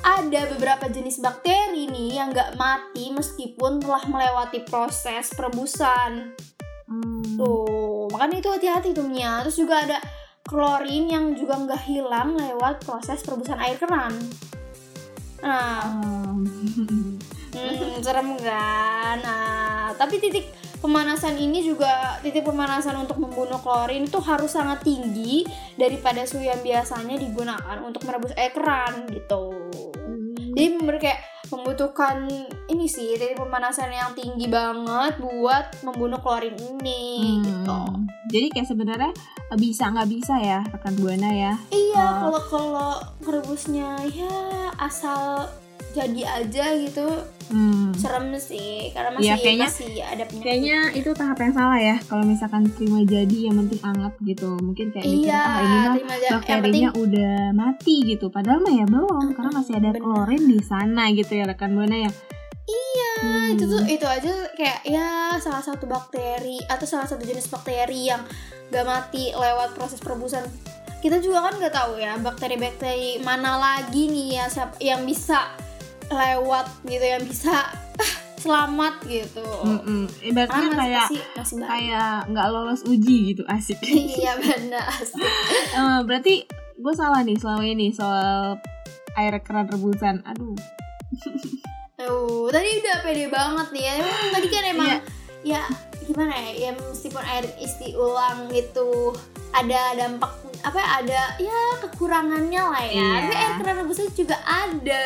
ada 0.01 0.41
beberapa 0.57 0.87
jenis 0.89 1.19
bakteri 1.19 1.91
nih 1.91 2.23
yang 2.23 2.31
nggak 2.31 2.55
mati 2.55 3.11
meskipun 3.11 3.83
telah 3.83 4.07
melewati 4.07 4.63
proses 4.67 5.35
perebusan. 5.35 6.35
Hmm. 6.91 7.39
Tuh, 7.39 8.11
makanya 8.11 8.43
itu 8.43 8.51
hati-hati 8.51 8.91
tuh 8.91 9.07
Mia. 9.07 9.47
Terus 9.47 9.57
juga 9.61 9.87
ada 9.87 9.99
klorin 10.43 11.07
yang 11.07 11.37
juga 11.39 11.55
nggak 11.63 11.83
hilang 11.87 12.35
lewat 12.35 12.83
proses 12.83 13.23
perebusan 13.23 13.61
air 13.63 13.79
keran. 13.79 14.15
Nah, 15.41 15.81
Um, 15.87 16.45
hmm, 17.55 18.01
serem 18.05 18.37
kan? 18.41 19.17
Nah, 19.25 19.93
tapi 19.97 20.21
titik 20.21 20.53
pemanasan 20.81 21.37
ini 21.37 21.61
juga 21.61 22.19
titik 22.25 22.49
pemanasan 22.49 22.97
untuk 22.97 23.21
membunuh 23.21 23.61
klorin 23.61 24.09
itu 24.09 24.19
harus 24.21 24.57
sangat 24.57 24.81
tinggi 24.83 25.45
daripada 25.77 26.25
suhu 26.25 26.43
yang 26.43 26.61
biasanya 26.65 27.21
digunakan 27.21 27.79
untuk 27.85 28.05
merebus 28.09 28.33
air 28.35 28.53
keran 28.53 29.07
gitu. 29.13 29.53
Jadi 30.51 30.67
bener 30.83 30.97
kayak 30.99 31.21
membutuhkan 31.51 32.27
ini 32.67 32.87
sih 32.87 33.15
titik 33.19 33.39
pemanasan 33.39 33.91
yang 33.91 34.11
tinggi 34.15 34.47
banget 34.47 35.19
buat 35.19 35.83
membunuh 35.87 36.19
klorin 36.19 36.55
ini 36.59 37.03
Hmm. 37.39 37.45
gitu. 37.45 37.81
Jadi 38.31 38.47
kayak 38.55 38.69
sebenarnya 38.71 39.11
bisa 39.59 39.91
nggak 39.91 40.11
bisa 40.11 40.35
ya 40.39 40.63
rekan 40.71 40.95
buana 40.99 41.31
ya. 41.35 41.53
Iya, 41.75 42.07
kalau 42.23 42.41
kalau 42.47 42.93
merebusnya 43.27 43.99
ya 44.11 44.71
asal 44.79 45.51
jadi 45.91 46.23
aja 46.39 46.65
gitu 46.77 47.07
Hmm. 47.51 47.91
serem 47.93 48.31
sih 48.39 48.95
karena 48.95 49.11
masih 49.11 49.27
Iya, 49.27 49.35
kayaknya- 49.37 49.67
masih 49.67 49.93
ada 50.01 50.23
penyakit. 50.23 50.45
Kayaknya 50.47 50.79
itu 50.95 51.11
tahap 51.13 51.37
yang 51.37 51.51
salah 51.51 51.79
ya. 51.79 51.97
Kalau 52.01 52.23
misalkan 52.23 52.63
terima 52.71 53.03
jadi 53.03 53.39
yang 53.51 53.59
penting 53.59 53.81
anget 53.83 54.15
gitu. 54.23 54.55
Mungkin 54.57 54.87
kayak 54.89 55.03
iya, 55.03 55.35
ah 55.35 55.59
ini 55.59 55.67
mah. 55.67 55.83
Yang 55.83 55.95
penting 55.99 56.31
bakterinya 56.31 56.91
udah 56.95 57.35
mati 57.51 57.97
gitu. 58.07 58.31
Padahal 58.31 58.59
mah 58.61 58.71
ya 58.71 58.87
belum 58.87 59.35
karena 59.35 59.51
masih 59.53 59.75
ada 59.75 59.91
Bener. 59.91 59.99
klorin 59.99 60.43
di 60.47 60.59
sana 60.61 61.11
gitu 61.11 61.33
ya 61.33 61.45
rekan 61.45 61.75
buana 61.75 61.97
ya. 61.99 62.11
Iya, 62.63 63.11
Hmm. 63.19 63.49
itu 63.51 63.65
tuh 63.67 63.83
itu 63.85 64.07
aja 64.07 64.31
kayak 64.55 64.81
ya 64.85 65.07
salah 65.37 65.59
satu 65.61 65.85
bakteri 65.85 66.63
atau 66.65 66.87
salah 66.87 67.05
satu 67.05 67.21
jenis 67.21 67.51
bakteri 67.51 68.07
yang 68.07 68.23
gak 68.71 68.87
mati 68.87 69.35
lewat 69.35 69.75
proses 69.75 69.99
perebusan. 69.99 70.47
Kita 71.01 71.19
juga 71.19 71.43
kan 71.43 71.59
nggak 71.59 71.75
tahu 71.75 71.99
ya 71.99 72.15
bakteri-bakteri 72.15 73.19
mana 73.19 73.57
lagi 73.57 74.07
nih 74.07 74.37
ya 74.37 74.47
siapa 74.47 74.79
yang 74.79 75.03
bisa 75.03 75.51
lewat 76.11 76.67
gitu 76.85 77.05
yang 77.07 77.23
bisa 77.23 77.71
ah, 77.73 78.13
selamat 78.41 78.95
gitu. 79.07 79.45
Mm-mm. 79.45 80.09
Ibaratnya 80.25 80.69
masih, 80.73 80.77
kayak 80.77 81.09
banyak. 81.09 81.69
kayak 81.69 82.15
nggak 82.33 82.47
lolos 82.51 82.83
uji 82.89 83.17
gitu 83.35 83.43
asik. 83.47 83.79
iya 84.19 84.35
benar. 84.41 84.89
Eh, 85.71 86.01
berarti 86.03 86.45
gue 86.75 86.95
salah 86.97 87.23
nih 87.23 87.39
selama 87.39 87.63
ini 87.63 87.95
soal 87.95 88.59
air 89.15 89.35
keran 89.45 89.71
rebusan. 89.71 90.25
Aduh. 90.27 90.57
Oh, 92.01 92.49
tadi 92.49 92.81
udah 92.81 93.05
pede 93.05 93.29
banget 93.29 93.77
nih 93.77 93.85
ya. 93.85 93.93
Emang 94.01 94.33
tadi 94.33 94.49
kan 94.49 94.65
emang 94.65 94.89
Iya. 94.89 94.99
ya 95.45 95.63
gimana 96.09 96.33
ya? 96.33 96.51
Ya 96.57 96.71
meskipun 96.73 97.21
air 97.21 97.45
isi 97.61 97.93
ulang 97.93 98.49
gitu 98.49 99.13
ada 99.53 99.93
dampak 99.93 100.33
apa 100.65 100.81
ya, 100.81 100.89
ada 101.05 101.21
ya 101.37 101.61
kekurangannya 101.85 102.63
lah 102.73 102.85
ya. 102.89 102.97
Iya. 102.97 103.09
Tapi 103.21 103.35
air 103.37 103.53
keran 103.61 103.77
rebusnya 103.85 104.09
juga 104.17 104.37
ada. 104.49 105.05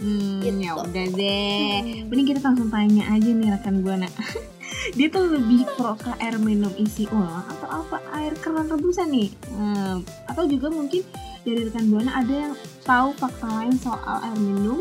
Hmm, 0.00 0.40
Gitu. 0.40 0.58
ya 0.58 0.72
udah 0.74 1.06
deh. 1.12 1.76
Hmm. 1.76 2.08
Mending 2.08 2.26
kita 2.26 2.40
langsung 2.42 2.68
tanya 2.68 3.04
aja 3.06 3.28
nih 3.28 3.48
rekan 3.50 3.80
buana. 3.80 4.08
Dia 4.96 5.06
tuh 5.06 5.28
lebih 5.30 5.68
pro 5.76 5.92
ke 5.94 6.10
air 6.18 6.40
minum 6.40 6.72
isi 6.74 7.04
ulang 7.06 7.44
atau 7.46 7.68
apa 7.84 8.00
air 8.14 8.32
keran 8.34 8.66
rebusan 8.66 9.08
nih? 9.08 9.28
Hmm, 9.50 10.00
atau 10.26 10.44
juga 10.44 10.66
mungkin 10.68 11.04
dari 11.40 11.64
rekan 11.64 11.86
buana 11.86 12.16
ada 12.16 12.34
yang 12.48 12.54
tahu 12.82 13.12
fakta 13.12 13.46
lain 13.46 13.76
soal 13.76 14.18
air 14.20 14.36
minum 14.36 14.80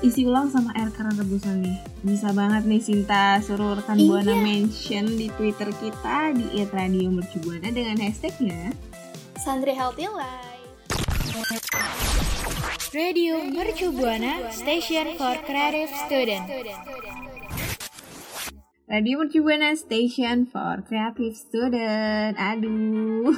isi 0.00 0.24
ulang 0.24 0.48
sama 0.48 0.74
air 0.74 0.90
keran 0.90 1.14
rebusan 1.14 1.62
nih. 1.62 1.76
Bisa 2.02 2.32
banget 2.32 2.64
nih 2.64 2.80
Sinta 2.80 3.38
suruh 3.38 3.76
rekan 3.76 4.00
buana 4.00 4.32
Iya. 4.32 4.40
mention 4.40 5.04
di 5.06 5.28
Twitter 5.30 5.70
kita 5.70 6.32
di 6.32 6.46
Radio 6.66 7.08
Mercu 7.08 7.38
Buana 7.38 7.68
dengan 7.68 7.96
hashtagnya 7.96 8.74
Santri 9.36 9.72
Healthy 9.72 10.10
Life. 10.10 11.79
Radio 12.90 13.38
Mercu 13.46 13.94
Buana 13.94 14.50
Station 14.50 15.14
for 15.14 15.38
Creative 15.46 15.86
Student. 15.94 16.42
Radio 18.90 19.14
Mercu 19.22 19.46
Buana 19.46 19.78
Station 19.78 20.50
for 20.50 20.82
Creative 20.90 21.30
Student. 21.30 22.34
Aduh, 22.34 23.30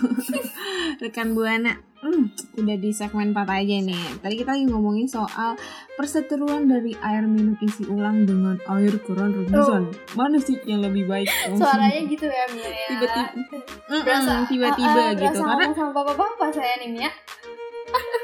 rekan 1.05 1.37
Buana, 1.37 1.77
hmm, 2.01 2.33
udah 2.65 2.77
di 2.81 2.97
segmen 2.97 3.37
4 3.37 3.45
aja 3.45 3.77
nih. 3.85 4.25
Tadi 4.25 4.35
kita 4.41 4.57
lagi 4.57 4.73
ngomongin 4.73 5.05
soal 5.05 5.61
perseteruan 6.01 6.73
dari 6.73 6.97
air 7.05 7.29
minum 7.29 7.53
isi 7.61 7.85
ulang 7.93 8.25
dengan 8.25 8.57
air 8.73 8.97
keran 9.05 9.37
rebusan. 9.37 9.93
Mana 10.17 10.41
sih 10.41 10.57
yang 10.65 10.81
lebih 10.81 11.05
baik? 11.05 11.29
Suaranya 11.61 12.01
gitu 12.09 12.25
ya 12.25 12.49
Mia 12.57 12.73
ya. 12.73 12.89
tiba-tiba, 12.89 14.49
tiba-tiba 14.49 14.97
ah, 14.97 15.13
ah, 15.13 15.13
gitu. 15.13 15.45
berasa 15.45 15.45
Karena, 15.45 15.77
sama 15.77 15.91
bapak-bapak 15.93 16.57
saya 16.57 16.81
nih 16.81 16.89
Mia. 16.89 17.13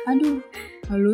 aduh, 0.09 0.41
halo. 0.89 1.13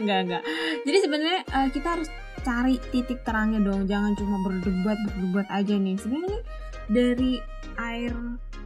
Enggak, 0.00 0.18
enggak. 0.24 0.42
Jadi 0.88 0.98
sebenarnya 1.04 1.40
eh, 1.44 1.68
kita 1.70 1.88
harus 1.96 2.08
cari 2.42 2.80
titik 2.90 3.20
terangnya 3.22 3.60
dong. 3.62 3.84
Jangan 3.86 4.16
cuma 4.16 4.40
berdebat, 4.42 4.98
berdebat 5.06 5.46
aja 5.52 5.74
nih. 5.76 5.96
Sebenarnya 6.00 6.40
dari 6.88 7.38
air 7.78 8.12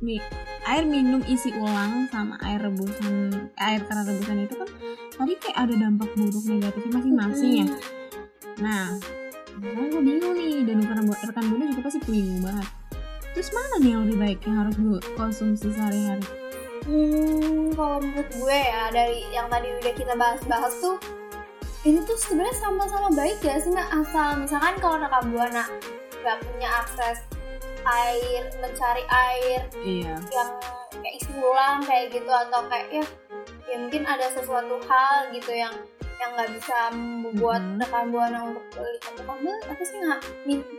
mi 0.05 0.21
air 0.69 0.85
minum 0.85 1.25
isi 1.25 1.55
ulang 1.57 2.05
sama 2.13 2.37
air 2.45 2.61
rebusan 2.69 3.49
air 3.57 3.81
keran 3.87 4.05
rebusan 4.05 4.45
itu 4.45 4.55
kan 4.59 4.69
tadi 5.17 5.33
kayak 5.41 5.57
ada 5.57 5.75
dampak 5.79 6.11
buruk 6.13 6.45
negatifnya 6.45 6.93
masing-masing 7.01 7.53
ya. 7.65 7.67
Nah, 8.61 9.01
sekarang 9.57 9.89
gue 9.89 10.03
bingung 10.05 10.35
nih 10.37 10.69
dan 10.69 10.85
rekan 10.85 11.09
rekan 11.09 11.45
buana 11.49 11.65
juga 11.73 11.81
pasti 11.89 12.01
bingung 12.05 12.45
banget. 12.45 12.69
Terus 13.33 13.49
mana 13.57 13.75
nih 13.81 13.91
yang 13.93 14.03
lebih 14.05 14.19
baik 14.21 14.39
yang 14.45 14.57
harus 14.65 14.77
gue 14.77 15.01
konsumsi 15.17 15.69
sehari-hari? 15.73 16.46
Hmm, 16.87 17.75
kalau 17.75 17.99
menurut 17.99 18.31
gue 18.31 18.59
ya 18.63 18.89
dari 18.89 19.27
yang 19.29 19.51
tadi 19.51 19.75
udah 19.75 19.93
kita 19.93 20.15
bahas-bahas 20.15 20.71
tuh 20.79 20.97
ini 21.83 21.99
tuh 22.03 22.15
sebenarnya 22.17 22.55
sama-sama 22.57 23.11
baik 23.13 23.39
ya 23.41 23.59
sih 23.59 23.71
Mak? 23.71 23.91
asal 23.93 24.39
misalkan 24.39 24.75
kalau 24.79 24.97
rekam 24.97 25.27
buana 25.29 25.67
nggak 26.17 26.39
punya 26.41 26.69
akses 26.77 27.19
air 27.83 28.43
mencari 28.57 29.03
air 29.05 29.61
Iya. 29.77 30.15
yang 30.27 30.51
kayak 30.97 31.15
isi 31.17 31.31
ulang 31.33 31.83
kayak 31.83 32.11
gitu 32.11 32.27
atau 32.27 32.67
kayak 32.67 32.87
ya 32.93 33.05
ya 33.67 33.77
mungkin 33.79 34.03
ada 34.03 34.27
sesuatu 34.31 34.79
hal 34.83 35.31
gitu 35.31 35.53
yang 35.53 35.75
yang 36.17 36.31
nggak 36.33 36.51
bisa 36.55 36.77
membuat 36.91 37.63
Mhm. 37.63 37.79
rekan 37.79 38.05
buana 38.09 38.39
untuk 38.45 38.65
beli 38.73 38.99
untuk 39.05 39.27
beli 39.29 39.55
apa 39.65 39.83
sih 39.83 39.97
nggak 39.97 40.21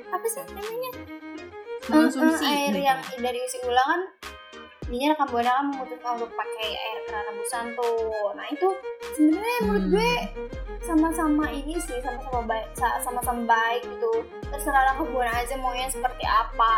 apa 0.07 0.25
sih 0.25 0.41
namanya 0.49 0.91
Konsumsi 1.83 2.43
Eh, 2.43 2.47
eh, 2.47 2.55
air 2.57 2.71
gitu. 2.73 2.79
yang 2.81 2.99
dari 3.17 3.39
isi 3.39 3.57
ulang 3.63 3.87
kan 3.87 4.01
jadinya 4.87 5.07
rekam 5.11 5.27
buana 5.27 5.51
kan 5.51 5.65
memutuskan 5.67 6.11
untuk 6.15 6.31
pakai 6.31 6.67
air 6.71 6.97
keran 7.03 7.23
rebusan 7.27 7.65
tuh. 7.75 8.31
Nah 8.33 8.47
itu 8.47 8.67
sebenarnya 9.13 9.57
menurut 9.61 9.83
Hmm. 9.83 9.91
gue 9.91 10.11
sama-sama 10.79 11.45
ini 11.49 11.75
sih 11.75 11.99
sama-sama 11.99 12.41
baik 12.45 12.67
sa- 12.71 12.99
sama-sama 12.99 13.43
baik 13.43 13.83
gitu. 13.83 14.11
Terserah 14.47 14.95
rekam 14.95 15.11
buana 15.11 15.33
aja 15.35 15.55
maunya 15.55 15.87
seperti 15.87 16.23
apa. 16.23 16.75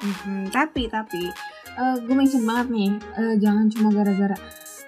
Mhm, 0.00 0.48
tapi 0.48 0.88
tapi 0.88 1.28
gue 2.00 2.14
mention 2.14 2.42
banget 2.42 2.66
nih 2.68 2.90
eh, 3.14 3.34
jangan 3.36 3.68
cuma 3.68 3.88
gara-gara 3.90 4.34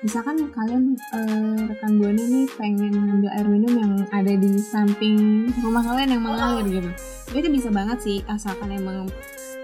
misalkan 0.01 0.51
kalian 0.51 0.97
eh, 1.15 1.59
rekan 1.69 1.93
buana 1.95 2.19
nih 2.19 2.49
pengen 2.51 2.91
ngambil 2.91 3.31
air 3.31 3.47
minum 3.47 3.73
yang 3.73 3.93
ada 4.09 4.33
di 4.33 4.59
samping 4.59 5.47
rumah 5.61 5.85
kalian 5.85 6.17
yang 6.17 6.23
mengalir 6.25 6.67
gitu. 6.67 6.91
Itu 7.33 7.49
bisa 7.49 7.69
banget 7.69 7.99
sih 8.01 8.19
asalkan 8.27 8.73
emang 8.73 9.07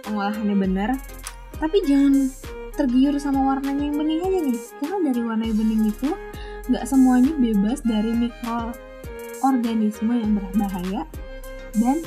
pengolahannya 0.05 0.57
benar 0.57 0.91
tapi 1.59 1.83
jangan 1.87 2.31
tergiur 2.79 3.19
sama 3.19 3.43
warnanya 3.55 3.85
yang 3.91 3.99
bening 3.99 4.23
aja 4.23 4.41
nih 4.47 4.59
karena 4.79 4.99
dari 5.11 5.23
warna 5.27 5.45
yang 5.45 5.59
bening 5.59 5.83
itu 5.91 6.11
nggak 6.71 6.85
semuanya 6.87 7.33
bebas 7.35 7.83
dari 7.83 8.13
mikroorganisme 8.15 10.15
yang 10.15 10.39
berbahaya 10.39 11.03
dan 11.75 11.99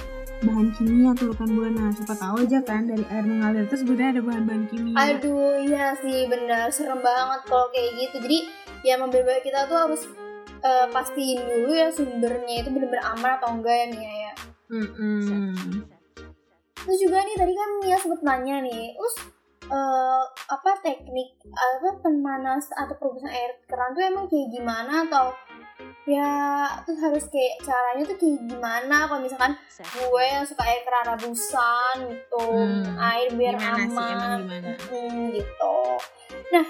bahan 0.41 0.73
kimia 0.73 1.13
tuh 1.13 1.29
rekan 1.33 1.53
buana 1.53 1.93
siapa 1.93 2.17
tahu 2.17 2.41
aja 2.41 2.65
kan 2.65 2.89
dari 2.89 3.05
air 3.13 3.25
mengalir 3.29 3.69
terus 3.69 3.85
sebenarnya 3.85 4.17
ada 4.17 4.21
bahan-bahan 4.25 4.65
kimia 4.73 4.97
Aduh, 4.97 5.61
iya 5.61 5.93
sih 6.01 6.25
benar 6.25 6.73
serem 6.73 6.97
banget 6.97 7.45
kalau 7.45 7.69
kayak 7.69 7.93
gitu. 8.01 8.25
Jadi 8.25 8.49
ya 8.81 8.97
baik 8.97 9.45
kita 9.45 9.69
tuh 9.69 9.77
harus 9.77 10.01
eh, 10.65 10.87
pastiin 10.89 11.45
dulu 11.45 11.77
ya 11.77 11.93
sumbernya 11.93 12.65
itu 12.65 12.73
benar-benar 12.73 13.05
aman 13.13 13.37
atau 13.37 13.53
enggak 13.53 13.75
ya 13.75 13.85
Mia 13.93 14.09
ya. 14.09 14.33
Mm-mm. 14.71 15.53
Terus 16.81 16.97
juga 16.97 17.21
nih 17.21 17.37
tadi 17.37 17.53
kan 17.53 17.69
Mia 17.85 17.97
sempet 18.01 18.21
nanya 18.25 18.65
nih, 18.65 18.97
terus 18.97 19.15
eh, 19.69 20.23
apa 20.49 20.71
teknik 20.81 21.37
apa 21.51 22.01
pemanas 22.01 22.69
atau 22.73 22.95
perebusan 22.97 23.29
air 23.29 23.61
keran 23.69 23.93
tuh 23.93 24.03
emang 24.03 24.25
kayak 24.25 24.49
gimana? 24.49 25.05
Atau 25.05 25.35
ya 26.09 26.65
terus 26.81 26.97
harus 26.97 27.25
kayak 27.29 27.61
caranya 27.61 28.03
tuh 28.05 28.17
kayak 28.17 28.39
gimana? 28.49 29.05
Kalau 29.05 29.21
misalkan 29.21 29.53
gue 29.77 30.23
yang 30.25 30.45
suka 30.45 30.63
air 30.65 30.81
keran 30.81 31.05
rebusan 31.13 31.95
gitu 32.09 32.41
Hmm, 32.41 32.97
air 32.97 33.29
biar 33.37 33.53
gimana 33.57 33.83
sih? 33.85 33.97
Aman. 33.97 34.13
emang 34.17 34.33
gimana? 34.45 34.69
Hmm, 34.89 35.21
gitu. 35.33 35.77
Nah, 36.51 36.65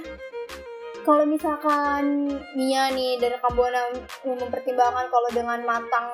kalau 1.01 1.25
misalkan 1.25 2.29
Mia 2.53 2.93
nih 2.93 3.17
dari 3.17 3.33
Kambuana 3.41 3.89
mau 4.27 4.35
mempertimbangkan 4.37 5.07
kalau 5.09 5.29
dengan 5.33 5.59
matang 5.65 6.07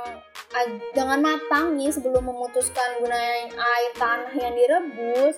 dengan 0.95 1.19
matang 1.19 1.75
nih 1.75 1.91
sebelum 1.91 2.23
memutuskan 2.23 3.03
gunain 3.03 3.51
air 3.51 3.91
tanah 3.99 4.31
yang 4.31 4.55
direbus, 4.55 5.35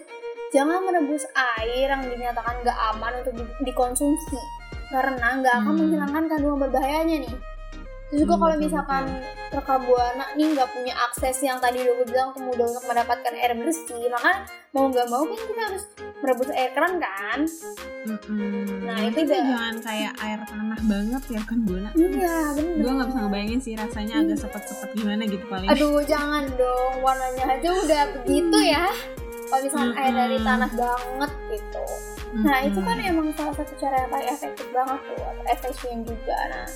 jangan 0.49 0.81
merebus 0.81 1.23
air 1.57 1.87
yang 1.87 2.03
dinyatakan 2.03 2.55
nggak 2.59 2.77
aman 2.89 3.13
untuk 3.21 3.33
di- 3.35 3.55
dikonsumsi 3.63 4.39
karena 4.89 5.37
nggak 5.37 5.55
akan 5.55 5.67
Hmm. 5.67 5.79
menghilangkan 5.79 6.23
kandungan 6.27 6.59
berbahayanya 6.63 7.17
nih. 7.23 7.35
Terus 8.09 8.25
juga 8.25 8.33
Hmm, 8.33 8.41
kalau 8.41 8.55
misalkan 8.57 9.03
rekam 9.51 9.81
buana 9.85 10.25
nih 10.33 10.47
nggak 10.49 10.69
punya 10.73 10.93
akses 10.99 11.37
yang 11.39 11.61
tadi 11.61 11.77
udah 11.79 11.93
gue 11.93 12.07
bilang 12.09 12.33
mudah 12.35 12.65
untuk 12.65 12.81
mendapatkan 12.83 13.33
air 13.35 13.53
bersih, 13.53 14.09
maka 14.09 14.49
mau 14.73 14.89
nggak 14.89 15.07
mau 15.07 15.21
kan 15.23 15.37
kita 15.39 15.61
harus 15.63 15.83
merebus 16.17 16.49
air 16.49 16.73
keran 16.73 16.97
kan? 16.97 17.39
Mm-mm. 18.09 18.81
Nah, 18.81 18.97
itu 19.05 19.19
udah- 19.19 19.29
jangan 19.29 19.75
kayak 19.77 20.13
air 20.17 20.39
tanah 20.41 20.79
banget 20.81 21.23
ya 21.29 21.41
kan 21.43 21.57
buana. 21.61 21.89
Iya 21.93 22.35
bener. 22.57 22.75
Gue 22.79 22.91
nggak 22.91 23.07
bisa 23.07 23.19
ngebayangin 23.19 23.59
sih 23.61 23.73
rasanya 23.77 24.15
agak 24.19 24.37
sepet-sepet 24.39 24.89
gimana 24.95 25.21
gitu 25.23 25.45
paling. 25.45 25.69
Aduh 25.69 26.01
jangan 26.03 26.43
dong 26.49 26.93
warnanya 26.99 27.45
aja 27.51 27.69
udah 27.77 28.03
begitu 28.17 28.57
ya. 28.65 28.89
Kalau 29.49 29.61
misalkan 29.61 29.93
air 29.95 30.13
dari 30.13 30.37
tanah 30.39 30.71
banget 30.71 31.31
gitu. 31.49 31.83
Nah 32.39 32.57
itu 32.61 32.79
kan 32.79 32.97
emang 32.99 33.27
salah 33.33 33.55
satu 33.55 33.73
cara 33.75 33.95
yang 33.99 34.09
paling 34.09 34.29
efektif 34.29 34.67
banget 34.69 34.99
tuh, 35.03 35.17
atau 35.19 35.43
efisien 35.47 35.97
juga. 36.05 36.37
Nah 36.47 36.67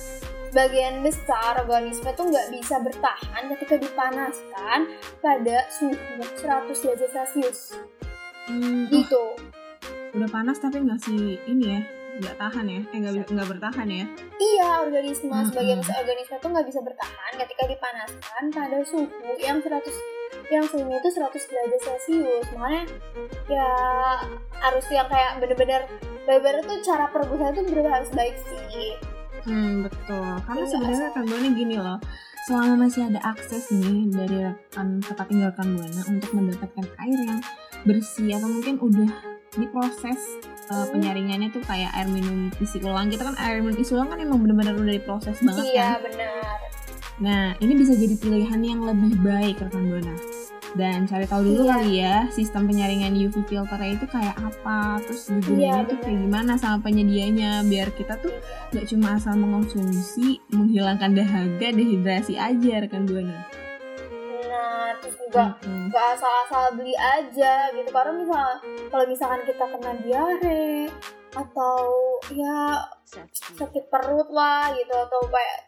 sebagian 0.46 0.94
besar 1.00 1.58
organisme 1.58 2.10
tuh 2.12 2.26
nggak 2.26 2.46
bisa 2.52 2.78
bertahan 2.78 3.42
ketika 3.50 3.74
dipanaskan 3.76 4.78
pada 5.18 5.56
suhu 5.68 5.94
100 6.38 6.38
derajat 6.70 7.10
celcius 7.10 7.74
Hmm, 8.44 8.86
gitu. 8.86 9.34
udah 10.12 10.28
panas 10.28 10.60
tapi 10.60 10.78
nggak 10.78 11.00
sih 11.00 11.42
ini 11.42 11.64
ya 11.64 11.80
nggak 12.14 12.36
tahan 12.36 12.66
ya 12.68 12.80
eh 12.86 12.98
nggak 13.00 13.26
nggak 13.26 13.48
bertahan 13.50 13.88
ya 13.88 14.06
Iya, 14.36 14.68
organisme 14.84 15.26
Mm-mm. 15.26 15.50
sebagian 15.50 15.78
besar 15.80 15.96
organisme 15.98 16.36
tuh 16.38 16.50
nggak 16.52 16.66
bisa 16.68 16.80
bertahan 16.80 17.32
ketika 17.34 17.62
dipanaskan 17.66 18.42
pada 18.52 18.78
suhu 18.84 19.10
yang 19.40 19.58
100 19.58 19.74
yang 20.48 20.64
suhunya 20.64 20.96
itu 20.98 21.08
100 21.10 21.30
derajat 21.30 21.80
celcius. 21.80 22.46
Makanya 22.52 22.82
ya 23.46 23.68
harus 24.54 24.86
yang 24.88 25.08
kayak 25.08 25.38
bener-bener 25.38 25.82
bener-bener 26.24 26.60
tuh 26.64 26.78
cara 26.80 27.04
perebusan 27.08 27.52
tuh 27.52 27.64
bener 27.64 27.86
harus 27.86 28.10
baik 28.12 28.36
sih. 28.40 28.96
hmm 29.44 29.84
betul 29.84 30.24
karena 30.48 30.64
Iya, 30.64 30.70
sebenarnya 30.72 31.00
rekan 31.12 31.24
buana 31.28 31.48
gini 31.52 31.76
loh 31.76 31.98
selama 32.48 32.88
masih 32.88 33.12
ada 33.12 33.20
akses 33.28 33.68
nih 33.76 34.08
dari 34.08 34.36
rekan 34.40 35.04
tempat 35.04 35.26
tinggal 35.28 35.52
rekan 35.52 35.68
buana 35.76 36.00
untuk 36.08 36.30
mendapatkan 36.32 36.84
air 36.96 37.18
yang 37.28 37.40
bersih 37.84 38.32
atau 38.32 38.48
mungkin 38.48 38.80
udah 38.80 39.10
diproses 39.52 40.20
uh, 40.72 40.88
penyaringannya 40.88 41.52
tuh 41.52 41.60
kayak 41.60 41.92
air 41.92 42.08
minum 42.08 42.48
isi 42.56 42.80
ulang 42.80 43.12
gitu 43.12 43.20
kan 43.20 43.36
air 43.36 43.60
minum 43.60 43.76
isi 43.76 43.92
ulang 43.92 44.08
kan 44.08 44.16
emang 44.16 44.40
bener-bener 44.40 44.72
udah 44.74 44.94
diproses 44.96 45.36
banget 45.44 45.64
Iya, 45.76 45.88
kan 45.92 46.00
benar. 46.08 46.56
Nah, 47.14 47.54
ini 47.62 47.72
bisa 47.78 47.94
jadi 47.94 48.18
pilihan 48.18 48.58
yang 48.58 48.82
lebih 48.82 49.14
baik 49.22 49.62
rekan 49.62 49.86
Buana. 49.86 50.14
Dan 50.74 51.06
cari 51.06 51.22
tahu 51.22 51.46
dulu 51.46 51.62
Iya. 51.62 51.70
kali 51.70 51.92
ya 52.02 52.16
sistem 52.34 52.66
penyaringan 52.66 53.14
UV 53.14 53.46
filternya 53.46 53.94
itu 53.94 54.06
kayak 54.10 54.34
apa, 54.34 54.98
terus 55.06 55.30
Iya, 55.30 55.38
digunainnya 55.38 55.82
tuh 55.86 55.98
kayak 56.02 56.18
gimana 56.26 56.52
sama 56.58 56.76
penyedianya 56.82 57.62
biar 57.62 57.94
kita 57.94 58.18
tuh 58.18 58.34
nggak 58.74 58.86
cuma 58.90 59.14
asal 59.14 59.38
mengonsumsi, 59.38 60.42
menghilangkan 60.50 61.14
dahaga, 61.14 61.68
dehidrasi 61.70 62.34
aja 62.34 62.82
rekan 62.82 63.06
Buana. 63.06 63.46
Nah, 64.50 64.98
terus 64.98 65.14
juga 65.22 65.54
nggak 65.62 66.06
asal-asal 66.18 66.74
beli 66.74 66.94
aja 66.98 67.70
gitu 67.70 67.90
karena 67.94 68.12
misal 68.18 68.46
kalau 68.90 69.04
misalkan 69.06 69.40
kita 69.46 69.64
kena 69.70 69.92
diare 70.02 70.90
atau 71.34 71.78
ya 72.30 72.78
sakit 73.58 73.90
perut 73.90 74.30
lah 74.30 74.70
gitu 74.74 74.94
atau 74.94 75.20
kayak. 75.28 75.58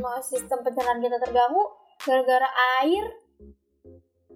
Nah, 0.00 0.18
sistem 0.24 0.64
pencernaan 0.64 1.00
kita 1.00 1.20
terganggu 1.20 1.62
gara-gara 2.02 2.48
air 2.82 3.04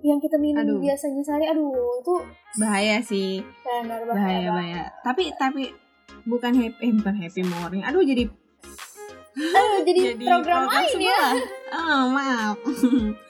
yang 0.04 0.20
kita 0.20 0.36
minum 0.38 0.62
Aduh. 0.62 0.78
biasanya 0.78 1.24
sehari 1.24 1.48
aduh 1.48 1.98
itu 1.98 2.14
Bahaya 2.60 3.00
sih, 3.02 3.42
benar 3.64 4.04
bahaya 4.06 4.14
bahaya, 4.14 4.48
bahaya. 4.52 4.82
Tapi 5.02 5.32
tapi 5.34 5.62
bukan 6.28 6.52
happy, 6.54 6.78
eh, 6.84 6.92
bukan 6.94 7.14
happy 7.16 7.42
morning. 7.42 7.82
Aduh 7.82 8.04
jadi 8.04 8.28
Aduh, 9.36 9.84
jadi, 9.84 10.16
program, 10.32 10.64
lain 10.64 10.96
ya. 10.96 11.36
Oh, 11.68 12.08
maaf. 12.08 12.56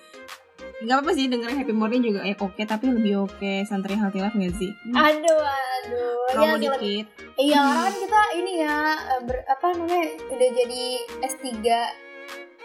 Gak 0.79 0.93
apa-apa 0.93 1.11
sih 1.11 1.25
dengerin 1.27 1.57
Happy 1.57 1.73
Morning 1.73 2.03
juga 2.03 2.21
eh, 2.21 2.37
oke 2.37 2.61
tapi 2.63 2.85
lebih 2.87 3.25
oke 3.25 3.65
Santri 3.65 3.95
Healthy 3.95 4.21
Life 4.21 4.35
gak 4.35 4.55
sih? 4.55 4.71
Hmm, 4.85 4.93
aduh 4.95 5.41
aduh. 5.41 6.13
Ya 6.27 6.33
Promo 6.35 6.55
lebih- 6.55 6.69
dikit. 6.77 7.07
Iya 7.35 7.57
karena 7.59 7.81
kan 7.83 7.95
kita 7.97 8.21
ini 8.35 8.53
ya 8.59 8.77
eh, 9.09 9.21
ber- 9.23 9.47
apa 9.47 9.67
namanya 9.73 10.05
udah 10.27 10.49
jadi 10.53 10.83
S3 11.23 11.45
aja 11.47 11.81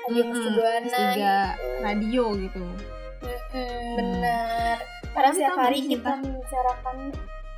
Mm-mm, 0.10 0.28
mesti 0.28 0.50
buana 0.52 0.88
S3 0.90 1.00
gitu. 1.14 1.68
radio 1.80 2.24
gitu. 2.38 2.64
Mm-mm, 3.22 3.96
bener 3.96 4.76
karena 5.12 5.30
setiap 5.30 5.56
hari 5.58 5.80
kita 5.82 5.96
Cinta? 6.10 6.12
membicarakan 6.18 6.98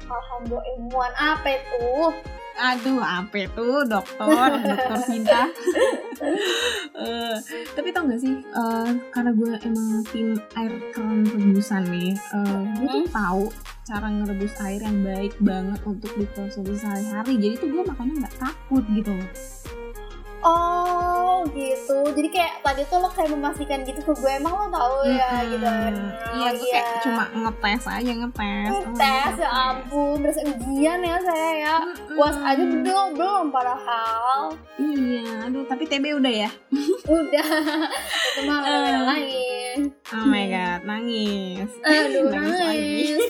hal-hal 0.04 0.40
ilmuwan. 0.68 1.12
Apa 1.16 1.48
itu 1.50 1.86
Aduh 2.54 3.02
apa 3.02 3.50
tuh 3.54 3.82
dokter 3.90 4.50
Dokter 4.62 5.00
Sinta 5.06 5.44
Eh, 6.94 7.38
Tapi 7.76 7.90
tau 7.92 8.08
gak 8.08 8.22
sih 8.22 8.32
eh, 8.40 8.90
Karena 9.12 9.32
gue 9.36 9.52
emang 9.66 10.06
tim 10.14 10.38
air 10.56 10.72
keran 10.96 11.28
rebusan 11.28 11.84
nih 11.90 12.14
eh, 12.16 12.62
Gue 12.80 12.88
tuh 12.88 13.10
tahu 13.12 13.44
cara 13.84 14.08
ngerebus 14.08 14.56
air 14.64 14.80
yang 14.80 15.04
baik 15.04 15.36
banget 15.44 15.76
untuk 15.84 16.08
dikonsumsi 16.16 16.80
sehari-hari. 16.80 17.36
Jadi 17.36 17.56
tuh 17.60 17.68
gue 17.68 17.84
makanya 17.84 18.32
gak 18.32 18.36
takut 18.40 18.84
gitu 18.96 19.12
loh 19.12 19.30
Oh 20.44 21.40
gitu, 21.50 21.98
jadi 22.12 22.28
kayak 22.30 22.54
tadi 22.62 22.84
tuh 22.86 23.00
lo 23.00 23.08
kayak 23.08 23.32
memastikan 23.32 23.80
gitu 23.82 23.96
ke 23.98 24.12
gue 24.14 24.32
emang 24.34 24.54
lo 24.54 24.68
tahu 24.68 25.08
ya 25.08 25.40
Mm-mm. 25.40 25.50
gitu 25.50 25.64
kan? 25.66 25.94
Iya 26.34 26.50
gue 26.52 26.68
kayak 26.70 26.88
cuma 27.00 27.24
ngetes 27.34 27.84
aja 27.86 28.12
ngetes 28.14 28.68
Oh, 28.70 28.82
tes 28.94 29.08
ya 29.08 29.24
ngetes. 29.30 29.48
ampun, 29.50 30.16
berasa 30.20 30.42
ujian 30.44 31.00
ya 31.00 31.18
saya 31.18 31.50
ya. 31.58 31.76
Mm-mm. 31.80 32.16
Puas 32.16 32.36
aja 32.38 32.60
belum 32.60 33.08
belum 33.14 33.46
padahal 33.50 34.40
Iya 34.76 35.24
aduh 35.44 35.64
tapi 35.64 35.84
TB 35.86 36.06
udah 36.18 36.34
ya 36.40 36.52
udah 37.22 37.48
itu 38.34 38.42
mah 38.44 38.60
uh. 38.62 39.04
lain. 39.10 39.80
Oh 40.12 40.26
my 40.26 40.46
god 40.46 40.82
nangis 40.84 41.70
Aduh 41.86 42.28
Nangis 42.28 42.60
nangis. 42.60 43.22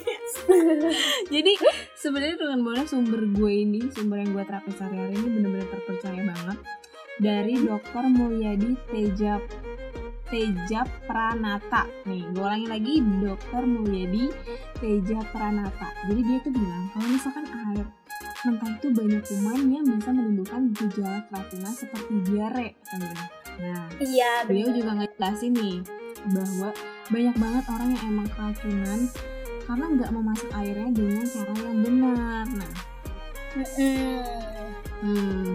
Jadi 1.33 1.51
sebenarnya 1.95 2.35
dengan 2.35 2.59
bola 2.61 2.83
sumber 2.83 3.21
gue 3.27 3.53
ini, 3.59 3.85
sumber 3.89 4.19
yang 4.19 4.33
gue 4.33 4.43
terapin 4.43 4.73
sehari-hari 4.73 5.13
ini 5.13 5.29
bener-bener 5.29 5.67
terpercaya 5.67 6.21
banget 6.25 6.57
dari 7.19 7.55
Dr. 7.61 8.05
Mulyadi 8.09 8.73
Teja 8.89 9.37
Teja 10.25 10.81
Pranata. 11.05 11.85
Nih, 12.09 12.25
gue 12.33 12.41
ulangi 12.41 12.65
lagi 12.65 12.93
Dr. 13.21 13.63
Mulyadi 13.69 14.33
Teja 14.81 15.21
Pranata. 15.29 15.93
Jadi 16.09 16.21
dia 16.25 16.37
tuh 16.41 16.53
bilang 16.53 16.83
kalau 16.89 17.07
misalkan 17.11 17.45
air 17.45 17.85
mentah 18.43 18.71
itu 18.75 18.87
banyak 18.91 19.23
kuman 19.23 19.59
yang 19.71 19.85
bisa 19.87 20.09
menimbulkan 20.11 20.61
gejala 20.75 21.23
keracunan 21.31 21.73
seperti 21.73 22.13
diare. 22.27 22.67
kan. 22.89 22.99
Nah, 23.61 23.85
Iya 24.01 24.43
beliau 24.43 24.67
benar. 24.73 24.77
juga 24.81 24.91
ngejelasin 24.99 25.53
nih 25.53 25.77
bahwa 26.33 26.69
banyak 27.07 27.35
banget 27.37 27.63
orang 27.69 27.89
yang 27.93 28.03
emang 28.09 28.27
keracunan 28.33 28.99
karena 29.63 29.85
nggak 29.95 30.11
memasak 30.11 30.51
airnya 30.59 30.89
dengan 30.91 31.23
cara 31.23 31.53
yang 31.55 31.79
benar. 31.85 32.45
Nah, 32.51 32.73
hmm, 35.03 35.47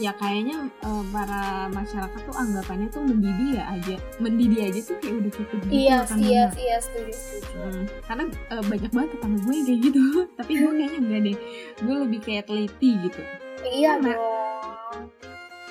ya 0.00 0.16
kayaknya 0.16 0.56
eh, 0.80 1.04
para 1.12 1.42
masyarakat 1.68 2.20
tuh 2.24 2.32
anggapannya 2.32 2.88
tuh 2.88 3.04
mendidih 3.04 3.60
ya 3.60 3.64
aja, 3.68 3.96
mendidih 4.16 4.60
aja 4.66 4.80
tuh 4.82 4.96
kayak 4.98 5.14
udah 5.20 5.32
cukup 5.32 5.58
gitu 5.62 5.72
Iya 5.76 5.96
kan 6.02 6.16
iya 6.18 6.42
benar. 6.48 6.56
iya 6.58 6.76
setuju 6.80 7.12
setuju. 7.12 7.48
Hmm, 7.54 7.84
karena 8.02 8.22
eh, 8.26 8.64
banyak 8.64 8.90
banget 8.90 9.10
tetangga 9.12 9.38
gue 9.40 9.54
kayak 9.62 9.80
gitu, 9.84 10.02
tapi 10.40 10.52
gue 10.56 10.70
kayaknya 10.72 10.98
enggak 10.98 11.20
deh, 11.22 11.36
gue 11.78 11.94
lebih 12.00 12.20
kayak 12.20 12.44
teliti 12.44 12.90
gitu. 12.98 13.20
Iya 13.62 13.90
Karena- 13.94 14.16
dong. 14.16 15.04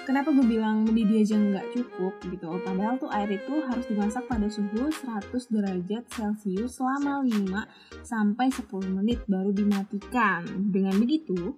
Kenapa 0.06 0.34
gue 0.34 0.42
bilang 0.42 0.90
mendidih 0.90 1.22
aja 1.22 1.38
nggak 1.38 1.70
cukup 1.70 2.18
gitu? 2.26 2.50
Padahal 2.66 2.98
tuh 2.98 3.14
air 3.14 3.30
itu 3.30 3.62
harus 3.62 3.86
dimasak 3.86 4.26
pada 4.26 4.50
suhu 4.50 4.90
100 4.90 5.06
derajat 5.54 6.02
Celcius 6.10 6.82
selama 6.82 7.22
5 7.22 7.70
sampai 8.02 8.50
10 8.50 8.66
menit 8.90 9.22
baru 9.26 9.54
dimatikan. 9.54 10.42
Dengan 10.66 10.98
begitu, 10.98 11.54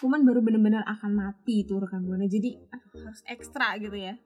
kuman 0.00 0.24
baru 0.24 0.40
benar-benar 0.40 0.82
akan 0.88 1.12
mati 1.12 1.68
tuh 1.68 1.84
rekan 1.84 2.02
buana. 2.02 2.24
Jadi 2.24 2.56
aduh, 2.72 3.04
harus 3.04 3.22
ekstra 3.28 3.76
gitu 3.76 3.94
ya. 3.94 4.16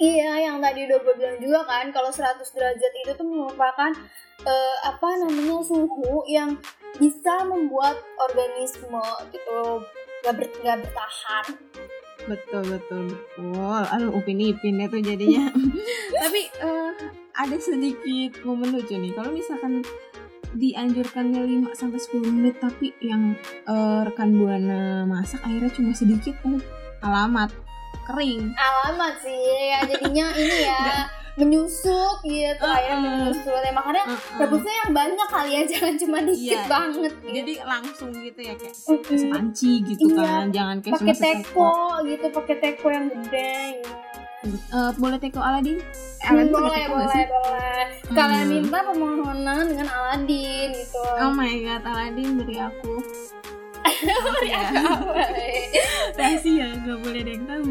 Iya, 0.00 0.48
yang 0.48 0.64
tadi 0.64 0.88
udah 0.88 0.98
gue 1.04 1.14
bilang 1.20 1.38
juga 1.44 1.60
kan, 1.68 1.92
kalau 1.92 2.08
100 2.08 2.40
derajat 2.40 2.92
itu 3.04 3.12
tuh 3.20 3.26
merupakan 3.28 3.92
eh, 4.48 4.76
apa 4.80 5.08
namanya 5.20 5.60
suhu 5.60 6.24
yang 6.24 6.56
bisa 6.96 7.44
membuat 7.44 8.00
organisme 8.16 9.04
gitu 9.28 9.84
gak, 10.24 10.34
ber, 10.40 10.48
gak 10.64 10.80
bertahan. 10.82 11.46
Betul 12.24 12.62
betul 12.68 13.00
betul. 13.12 13.82
Aduh 13.92 14.12
upin 14.16 14.40
ipinnya 14.40 14.88
tuh 14.88 15.04
jadinya. 15.04 15.52
Tapi 16.20 16.40
eh, 16.48 16.92
ada 17.36 17.56
sedikit 17.60 18.40
momen 18.44 18.76
lucu 18.76 18.96
nih. 18.96 19.12
Kalau 19.12 19.30
misalkan 19.32 19.84
dianjurkannya 20.52 21.42
5 21.66 21.74
sampai 21.74 21.98
10 21.98 22.26
menit 22.28 22.54
tapi 22.56 22.92
yang 23.00 23.34
eh, 23.64 24.00
rekan 24.02 24.34
buana 24.34 25.04
masak 25.04 25.42
airnya 25.42 25.70
cuma 25.70 25.92
sedikit 25.92 26.34
kan 26.40 26.58
alamat 27.00 27.50
kering. 28.02 28.50
Alamat 28.52 29.14
sih, 29.18 29.38
ya 29.70 29.86
jadinya 29.86 30.26
ini 30.40 30.56
ya 30.64 31.06
menyusut 31.32 32.20
gitu, 32.20 32.58
Uh-uh. 32.60 32.74
airnya 32.74 32.96
menyusut. 32.98 33.62
Ya, 33.62 33.70
makanya 33.70 34.04
Uh-uh. 34.04 34.38
rebusnya 34.42 34.74
yang 34.84 34.90
banyak 34.90 35.28
kali 35.30 35.50
ya, 35.50 35.62
jangan 35.70 35.94
cuma 35.96 36.18
dikit 36.20 36.58
Iya. 36.58 36.62
banget. 36.66 37.12
Gitu. 37.14 37.30
Jadi 37.32 37.52
langsung 37.62 38.10
gitu 38.12 38.40
ya 38.42 38.54
kayak 38.58 38.74
sepanci 38.76 39.72
gitu 39.86 40.04
Iya. 40.10 40.20
kan. 40.20 40.44
Jangan 40.50 40.76
kayak 40.82 40.94
pakai 40.98 41.14
teko 41.16 41.72
gitu, 42.04 42.26
pakai 42.28 42.56
teko 42.58 42.86
yang 42.90 43.06
gede. 43.08 43.54
Gitu. 43.78 44.09
Eh, 44.40 44.52
boleh 44.96 45.18
teko 45.18 45.36
Aladin? 45.38 45.76
Eh, 45.76 45.84
Hmm, 46.20 46.32
Aladin 46.32 46.48
boleh 46.48 46.64
boleh, 46.64 46.80
teko 46.80 46.94
boleh, 46.94 47.08
sih? 47.10 47.24
boleh. 47.26 47.82
Kalian 48.10 48.40
Hmm. 48.40 48.52
minta 48.54 48.78
permohonan 48.80 49.64
dengan 49.68 49.88
Aladin 49.90 50.68
gitu. 50.72 51.02
Oh 51.18 51.30
my 51.30 51.52
god, 51.60 51.82
Aladin 51.84 52.28
beri 52.34 52.56
aku. 52.58 52.94
Beri 54.00 54.48
ya. 54.48 54.60
aku 54.62 54.76
apa? 54.80 55.12
Rahasia, 56.18 56.68
gak 56.78 56.98
boleh 56.98 57.20
ada 57.20 57.30
yang 57.30 57.44
tahu. 57.44 57.64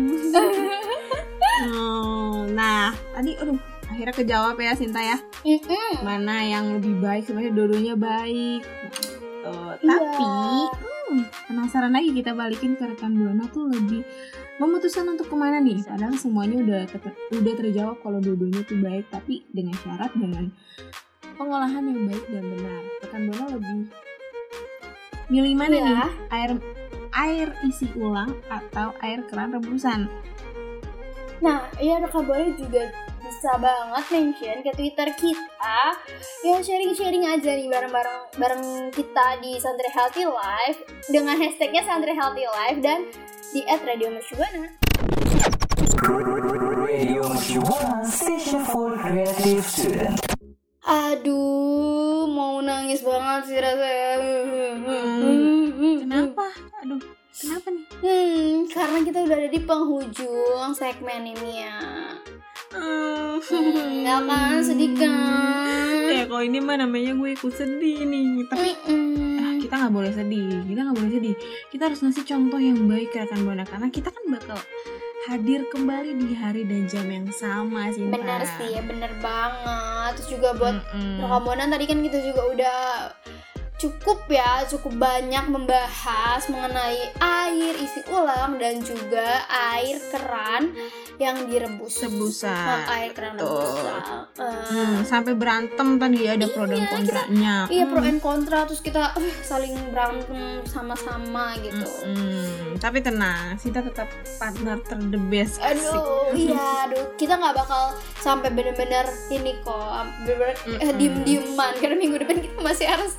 Oh, 1.66 2.46
nah, 2.60 2.94
tadi 3.12 3.32
aduh, 3.36 3.58
akhirnya 3.86 4.14
kejawab 4.16 4.56
ya 4.56 4.74
Sinta 4.74 5.02
ya. 5.02 5.18
Mm-mm. 5.42 5.92
Mana 6.02 6.42
yang 6.44 6.70
lebih 6.72 6.98
baik 7.00 7.26
sebenarnya 7.26 7.52
dua-duanya 7.52 7.96
baik. 7.96 8.62
Gitu. 8.62 9.10
Iya. 9.80 9.90
Tapi 9.90 10.26
hmm, 10.78 11.20
penasaran 11.48 11.90
lagi 11.90 12.10
kita 12.12 12.32
balikin 12.32 12.74
ke 12.74 12.86
rekan 12.86 13.16
Buana 13.16 13.46
tuh 13.48 13.66
lebih 13.66 14.06
memutuskan 14.60 15.08
untuk 15.08 15.32
ke 15.32 15.36
mana 15.36 15.58
nih? 15.58 15.80
Padahal 15.82 16.14
semuanya 16.14 16.60
udah 16.60 16.80
ter- 16.86 17.18
udah 17.32 17.54
terjawab 17.56 17.98
kalau 18.04 18.20
dua-duanya 18.20 18.62
tuh 18.68 18.78
baik, 18.78 19.08
tapi 19.08 19.48
dengan 19.50 19.76
syarat 19.80 20.12
dengan 20.14 20.52
pengolahan 21.36 21.80
yang 21.82 22.02
baik 22.06 22.26
dan 22.28 22.44
benar. 22.44 22.82
Rekan 23.00 23.22
Buana 23.26 23.46
lebih 23.56 23.80
milih 25.30 25.54
mana 25.56 25.74
Iya. 25.74 25.84
nih? 25.88 26.12
Air 26.30 26.52
air 27.10 27.48
isi 27.66 27.88
ulang 27.96 28.36
atau 28.48 28.92
air 29.00 29.24
keran 29.26 29.56
rebusan? 29.56 30.12
Nah, 31.40 31.72
iya 31.80 32.04
rekan 32.04 32.28
Buana 32.28 32.52
juga 32.54 32.92
bisa 33.30 33.62
banget 33.62 34.06
mention 34.10 34.58
ke 34.66 34.74
Twitter 34.74 35.06
kita 35.14 35.80
yang 36.42 36.66
sharing-sharing 36.66 37.30
aja 37.30 37.54
nih 37.54 37.70
bareng-bareng 37.70 38.18
bareng 38.42 38.90
kita 38.90 39.38
di 39.38 39.54
Santri 39.62 39.86
Healthy 39.94 40.26
Life 40.26 40.82
dengan 41.14 41.38
hashtagnya 41.38 41.86
Santri 41.86 42.18
Healthy 42.18 42.50
Life 42.50 42.82
dan 42.82 43.06
di 43.54 43.62
@radiomercubuana. 43.70 44.66
Aduh, 50.90 52.26
mau 52.34 52.66
nangis 52.66 53.06
banget 53.06 53.42
sih 53.46 53.60
rasanya. 53.62 54.74
Kenapa? 56.02 56.46
Aduh, 56.82 56.98
kenapa 57.30 57.68
nih? 57.70 57.86
Hmm, 58.02 58.56
karena 58.74 59.00
kita 59.06 59.18
udah 59.22 59.38
ada 59.38 59.50
di 59.54 59.62
penghujung 59.62 60.74
segmen 60.74 61.30
ini 61.30 61.62
ya. 61.62 61.78
Hmm, 62.70 63.42
nggak 64.06 64.22
kan, 64.30 64.62
sedih 64.62 64.92
kan? 64.94 66.14
Ya 66.14 66.24
kalau 66.30 66.44
ini 66.46 66.62
mah 66.62 66.78
namanya 66.78 67.18
gue 67.18 67.30
ikut 67.34 67.54
sedih 67.54 68.06
nih. 68.06 68.46
Tapi 68.46 68.70
Mm-mm. 68.86 69.42
ah, 69.42 69.56
kita 69.58 69.74
nggak 69.74 69.94
boleh 69.94 70.12
sedih. 70.14 70.62
Kita 70.70 70.80
nggak 70.86 70.98
boleh 71.02 71.12
sedih. 71.12 71.36
Kita 71.74 71.82
harus 71.90 72.00
ngasih 72.06 72.24
contoh 72.30 72.60
yang 72.62 72.78
baik 72.86 73.10
ke 73.10 73.26
rekan 73.26 73.42
buana 73.42 73.66
karena 73.66 73.88
kita 73.90 74.14
kan 74.14 74.24
bakal 74.30 74.60
hadir 75.30 75.62
kembali 75.70 76.16
di 76.16 76.34
hari 76.38 76.66
dan 76.66 76.86
jam 76.90 77.06
yang 77.10 77.28
sama 77.34 77.90
sih. 77.94 78.06
Bener 78.06 78.42
sih, 78.58 78.78
ya 78.78 78.82
bener 78.86 79.12
banget. 79.18 80.12
Terus 80.22 80.30
juga 80.30 80.50
buat 80.58 80.78
Mm-mm. 80.94 81.26
rekaman 81.26 81.70
tadi 81.74 81.86
kan 81.90 82.00
kita 82.06 82.18
juga 82.22 82.42
udah 82.54 82.78
cukup 83.80 84.28
ya, 84.28 84.68
cukup 84.68 84.92
banyak 84.94 85.46
membahas 85.48 86.44
mengenai 86.46 87.00
air 87.16 87.74
isi 87.74 88.04
ulang 88.06 88.56
dan 88.56 88.80
juga 88.80 89.48
air 89.48 89.96
keran 90.06 90.76
yang 91.16 91.48
direbus. 91.48 92.00
Rebusan. 92.02 92.52
Nah, 92.52 92.84
air 92.94 93.12
keran 93.12 93.36
rebusan. 93.36 94.28
Eh, 94.36 94.68
Hmm, 94.70 94.96
sampai 95.02 95.32
berantem 95.34 95.96
tadi 95.96 96.28
ada 96.28 96.48
pro 96.48 96.64
dan 96.64 96.76
Iya, 96.76 96.80
kita- 96.82 96.92
kontranya. 96.94 97.56
Iya 97.66 97.84
pro 97.86 98.00
Hmm. 98.00 98.10
and 98.10 98.20
kontra 98.20 98.60
terus 98.64 98.80
kita 98.80 99.14
uh, 99.14 99.34
saling 99.42 99.72
berantem 99.90 100.40
sama-sama 100.66 101.56
gitu. 101.58 101.88
Mm-mm. 102.06 102.76
Tapi 102.78 103.00
tenang, 103.00 103.56
kita 103.58 103.80
tetap 103.82 104.08
partner 104.38 104.80
ter 104.82 105.00
the 105.02 105.20
best. 105.22 105.56
Asik. 105.58 105.88
Aduh, 105.88 106.32
iya, 106.34 106.60
aduh, 106.86 107.16
kita 107.16 107.34
nggak 107.34 107.56
bakal 107.58 107.92
sampai 108.18 108.50
bener-bener 108.50 109.04
ini 109.30 109.56
kok, 109.58 109.92
bener-bener 110.22 110.56
eh, 110.74 110.80
Mm-mm. 110.82 110.96
diem-dieman 110.96 111.74
karena 111.76 111.96
minggu 111.98 112.18
depan 112.18 112.40
kita 112.40 112.60
masih 112.60 112.88
harus 112.88 113.16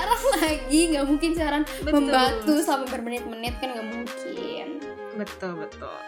siaran 0.00 0.20
lagi, 0.40 0.80
nggak 0.90 1.06
mungkin 1.06 1.30
siaran 1.36 1.62
Betul. 1.80 1.92
membatu 1.92 2.52
selama 2.60 2.86
bermenit-menit 2.88 3.54
kan 3.60 3.68
nggak 3.70 3.88
mungkin. 3.88 4.66
Betul 5.14 5.52
betul. 5.60 6.00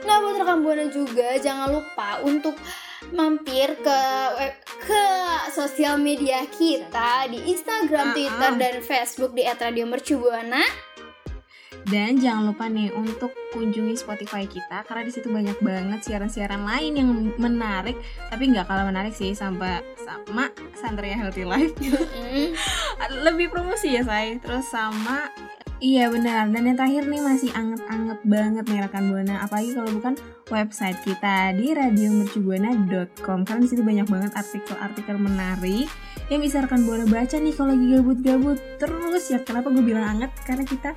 Nah 0.00 0.16
buat 0.20 0.36
rekam 0.36 0.60
buana 0.60 0.88
juga 0.88 1.36
jangan 1.36 1.72
lupa 1.72 2.20
untuk 2.20 2.56
mampir 3.08 3.72
ke 3.80 4.00
ke 4.80 5.04
sosial 5.50 5.96
media 5.96 6.44
kita 6.46 7.24
di 7.28 7.48
Instagram, 7.48 8.12
Ah, 8.12 8.14
Twitter, 8.14 8.50
ah. 8.52 8.58
dan 8.58 8.74
Facebook 8.80 9.32
di 9.32 9.44
@radiomercubuana. 9.44 10.60
Dan 11.90 12.22
jangan 12.22 12.54
lupa 12.54 12.70
nih 12.70 12.94
untuk 12.94 13.34
kunjungi 13.50 13.98
Spotify 13.98 14.46
kita 14.46 14.86
karena 14.86 15.02
di 15.02 15.12
situ 15.12 15.26
banyak 15.26 15.58
banget 15.58 16.06
siaran-siaran 16.06 16.62
lain 16.62 16.92
yang 16.94 17.10
menarik 17.34 17.98
tapi 18.30 18.46
nggak 18.46 18.70
kalah 18.70 18.86
menarik 18.86 19.10
sih 19.10 19.34
sampai 19.34 19.82
sama 19.98 20.54
Santria 20.78 21.18
Healthy 21.18 21.42
Life. 21.42 21.74
Mm. 21.82 22.54
Lebih 23.26 23.50
promosi 23.50 23.98
ya 23.98 24.06
saya. 24.06 24.38
Terus 24.38 24.70
sama 24.70 25.26
Iya 25.80 26.12
benar 26.12 26.52
dan 26.52 26.68
yang 26.68 26.76
terakhir 26.76 27.08
nih 27.08 27.24
masih 27.24 27.50
anget-anget 27.56 28.20
banget 28.28 28.64
nih 28.68 28.84
rekan 28.84 29.08
buana 29.08 29.48
apalagi 29.48 29.72
kalau 29.72 29.88
bukan 29.96 30.12
website 30.52 31.00
kita 31.00 31.56
di 31.56 31.72
radiomercubuana.com 31.72 33.48
karena 33.48 33.60
di 33.64 33.68
situ 33.72 33.80
banyak 33.80 34.04
banget 34.04 34.28
artikel-artikel 34.36 35.16
menarik 35.16 35.88
yang 36.28 36.44
bisa 36.44 36.60
rekan 36.60 36.84
buana 36.84 37.08
baca 37.08 37.32
nih 37.40 37.56
kalau 37.56 37.72
lagi 37.72 37.86
gabut-gabut 37.96 38.60
terus 38.76 39.24
ya 39.32 39.40
kenapa 39.40 39.72
gue 39.72 39.80
bilang 39.80 40.20
anget 40.20 40.28
karena 40.44 40.68
kita 40.68 40.92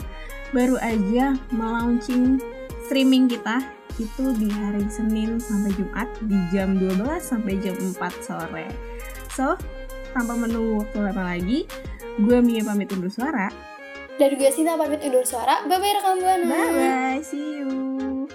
baru 0.53 0.77
aja 0.79 1.33
melaunching 1.49 2.37
streaming 2.85 3.25
kita 3.25 3.65
itu 3.97 4.25
di 4.37 4.49
hari 4.53 4.85
Senin 4.85 5.41
sampai 5.41 5.73
Jumat 5.73 6.09
di 6.29 6.37
jam 6.53 6.77
12 6.77 6.97
sampai 7.17 7.57
jam 7.61 7.73
4 7.73 7.97
sore 8.21 8.69
so 9.33 9.57
tanpa 10.13 10.37
menunggu 10.37 10.85
waktu 10.85 10.97
lama 11.09 11.23
lagi 11.33 11.65
gue 12.21 12.37
Mia 12.45 12.61
pamit 12.61 12.93
undur 12.93 13.09
suara 13.09 13.49
Dan 14.13 14.29
juga 14.29 14.53
Sinta 14.53 14.77
pamit 14.77 15.01
undur 15.01 15.25
suara. 15.25 15.65
Bye 15.65 15.81
bye 15.81 15.89
rekam 15.97 16.21
buana. 16.21 16.45
bye 16.45 16.69
bye 16.69 17.19
see 17.25 17.65
you 17.65 18.29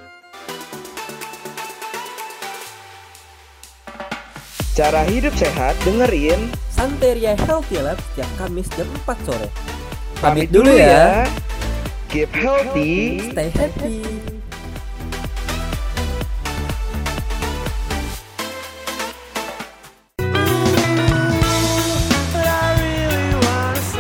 Cara 4.75 5.07
hidup 5.07 5.35
sehat 5.39 5.79
dengerin. 5.87 6.51
Santeria 6.75 7.35
Healthy 7.47 7.79
Lab 7.83 7.99
setiap 8.11 8.31
Kamis 8.39 8.67
jam 8.75 8.87
4 9.07 9.27
sore. 9.27 9.51
Pamit 10.19 10.51
dulu 10.51 10.71
ya. 10.71 11.27
Keep 12.09 12.33
healthy. 12.33 13.21
Stay 13.21 13.53
happy. 13.53 14.01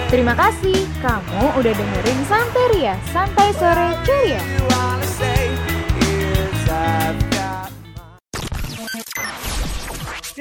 Terima 0.09 0.33
kasih 0.33 0.89
kamu 1.05 1.61
udah 1.61 1.73
dengerin 1.77 2.21
Santeria, 2.25 2.97
Santai 3.13 3.53
Sore 3.61 3.93
Ceria. 4.09 4.41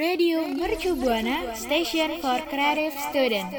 Radio 0.00 0.48
Mercu 0.56 0.96
Buana 0.96 1.52
Station 1.52 2.16
for 2.24 2.40
Creative 2.48 2.96
Student. 3.12 3.52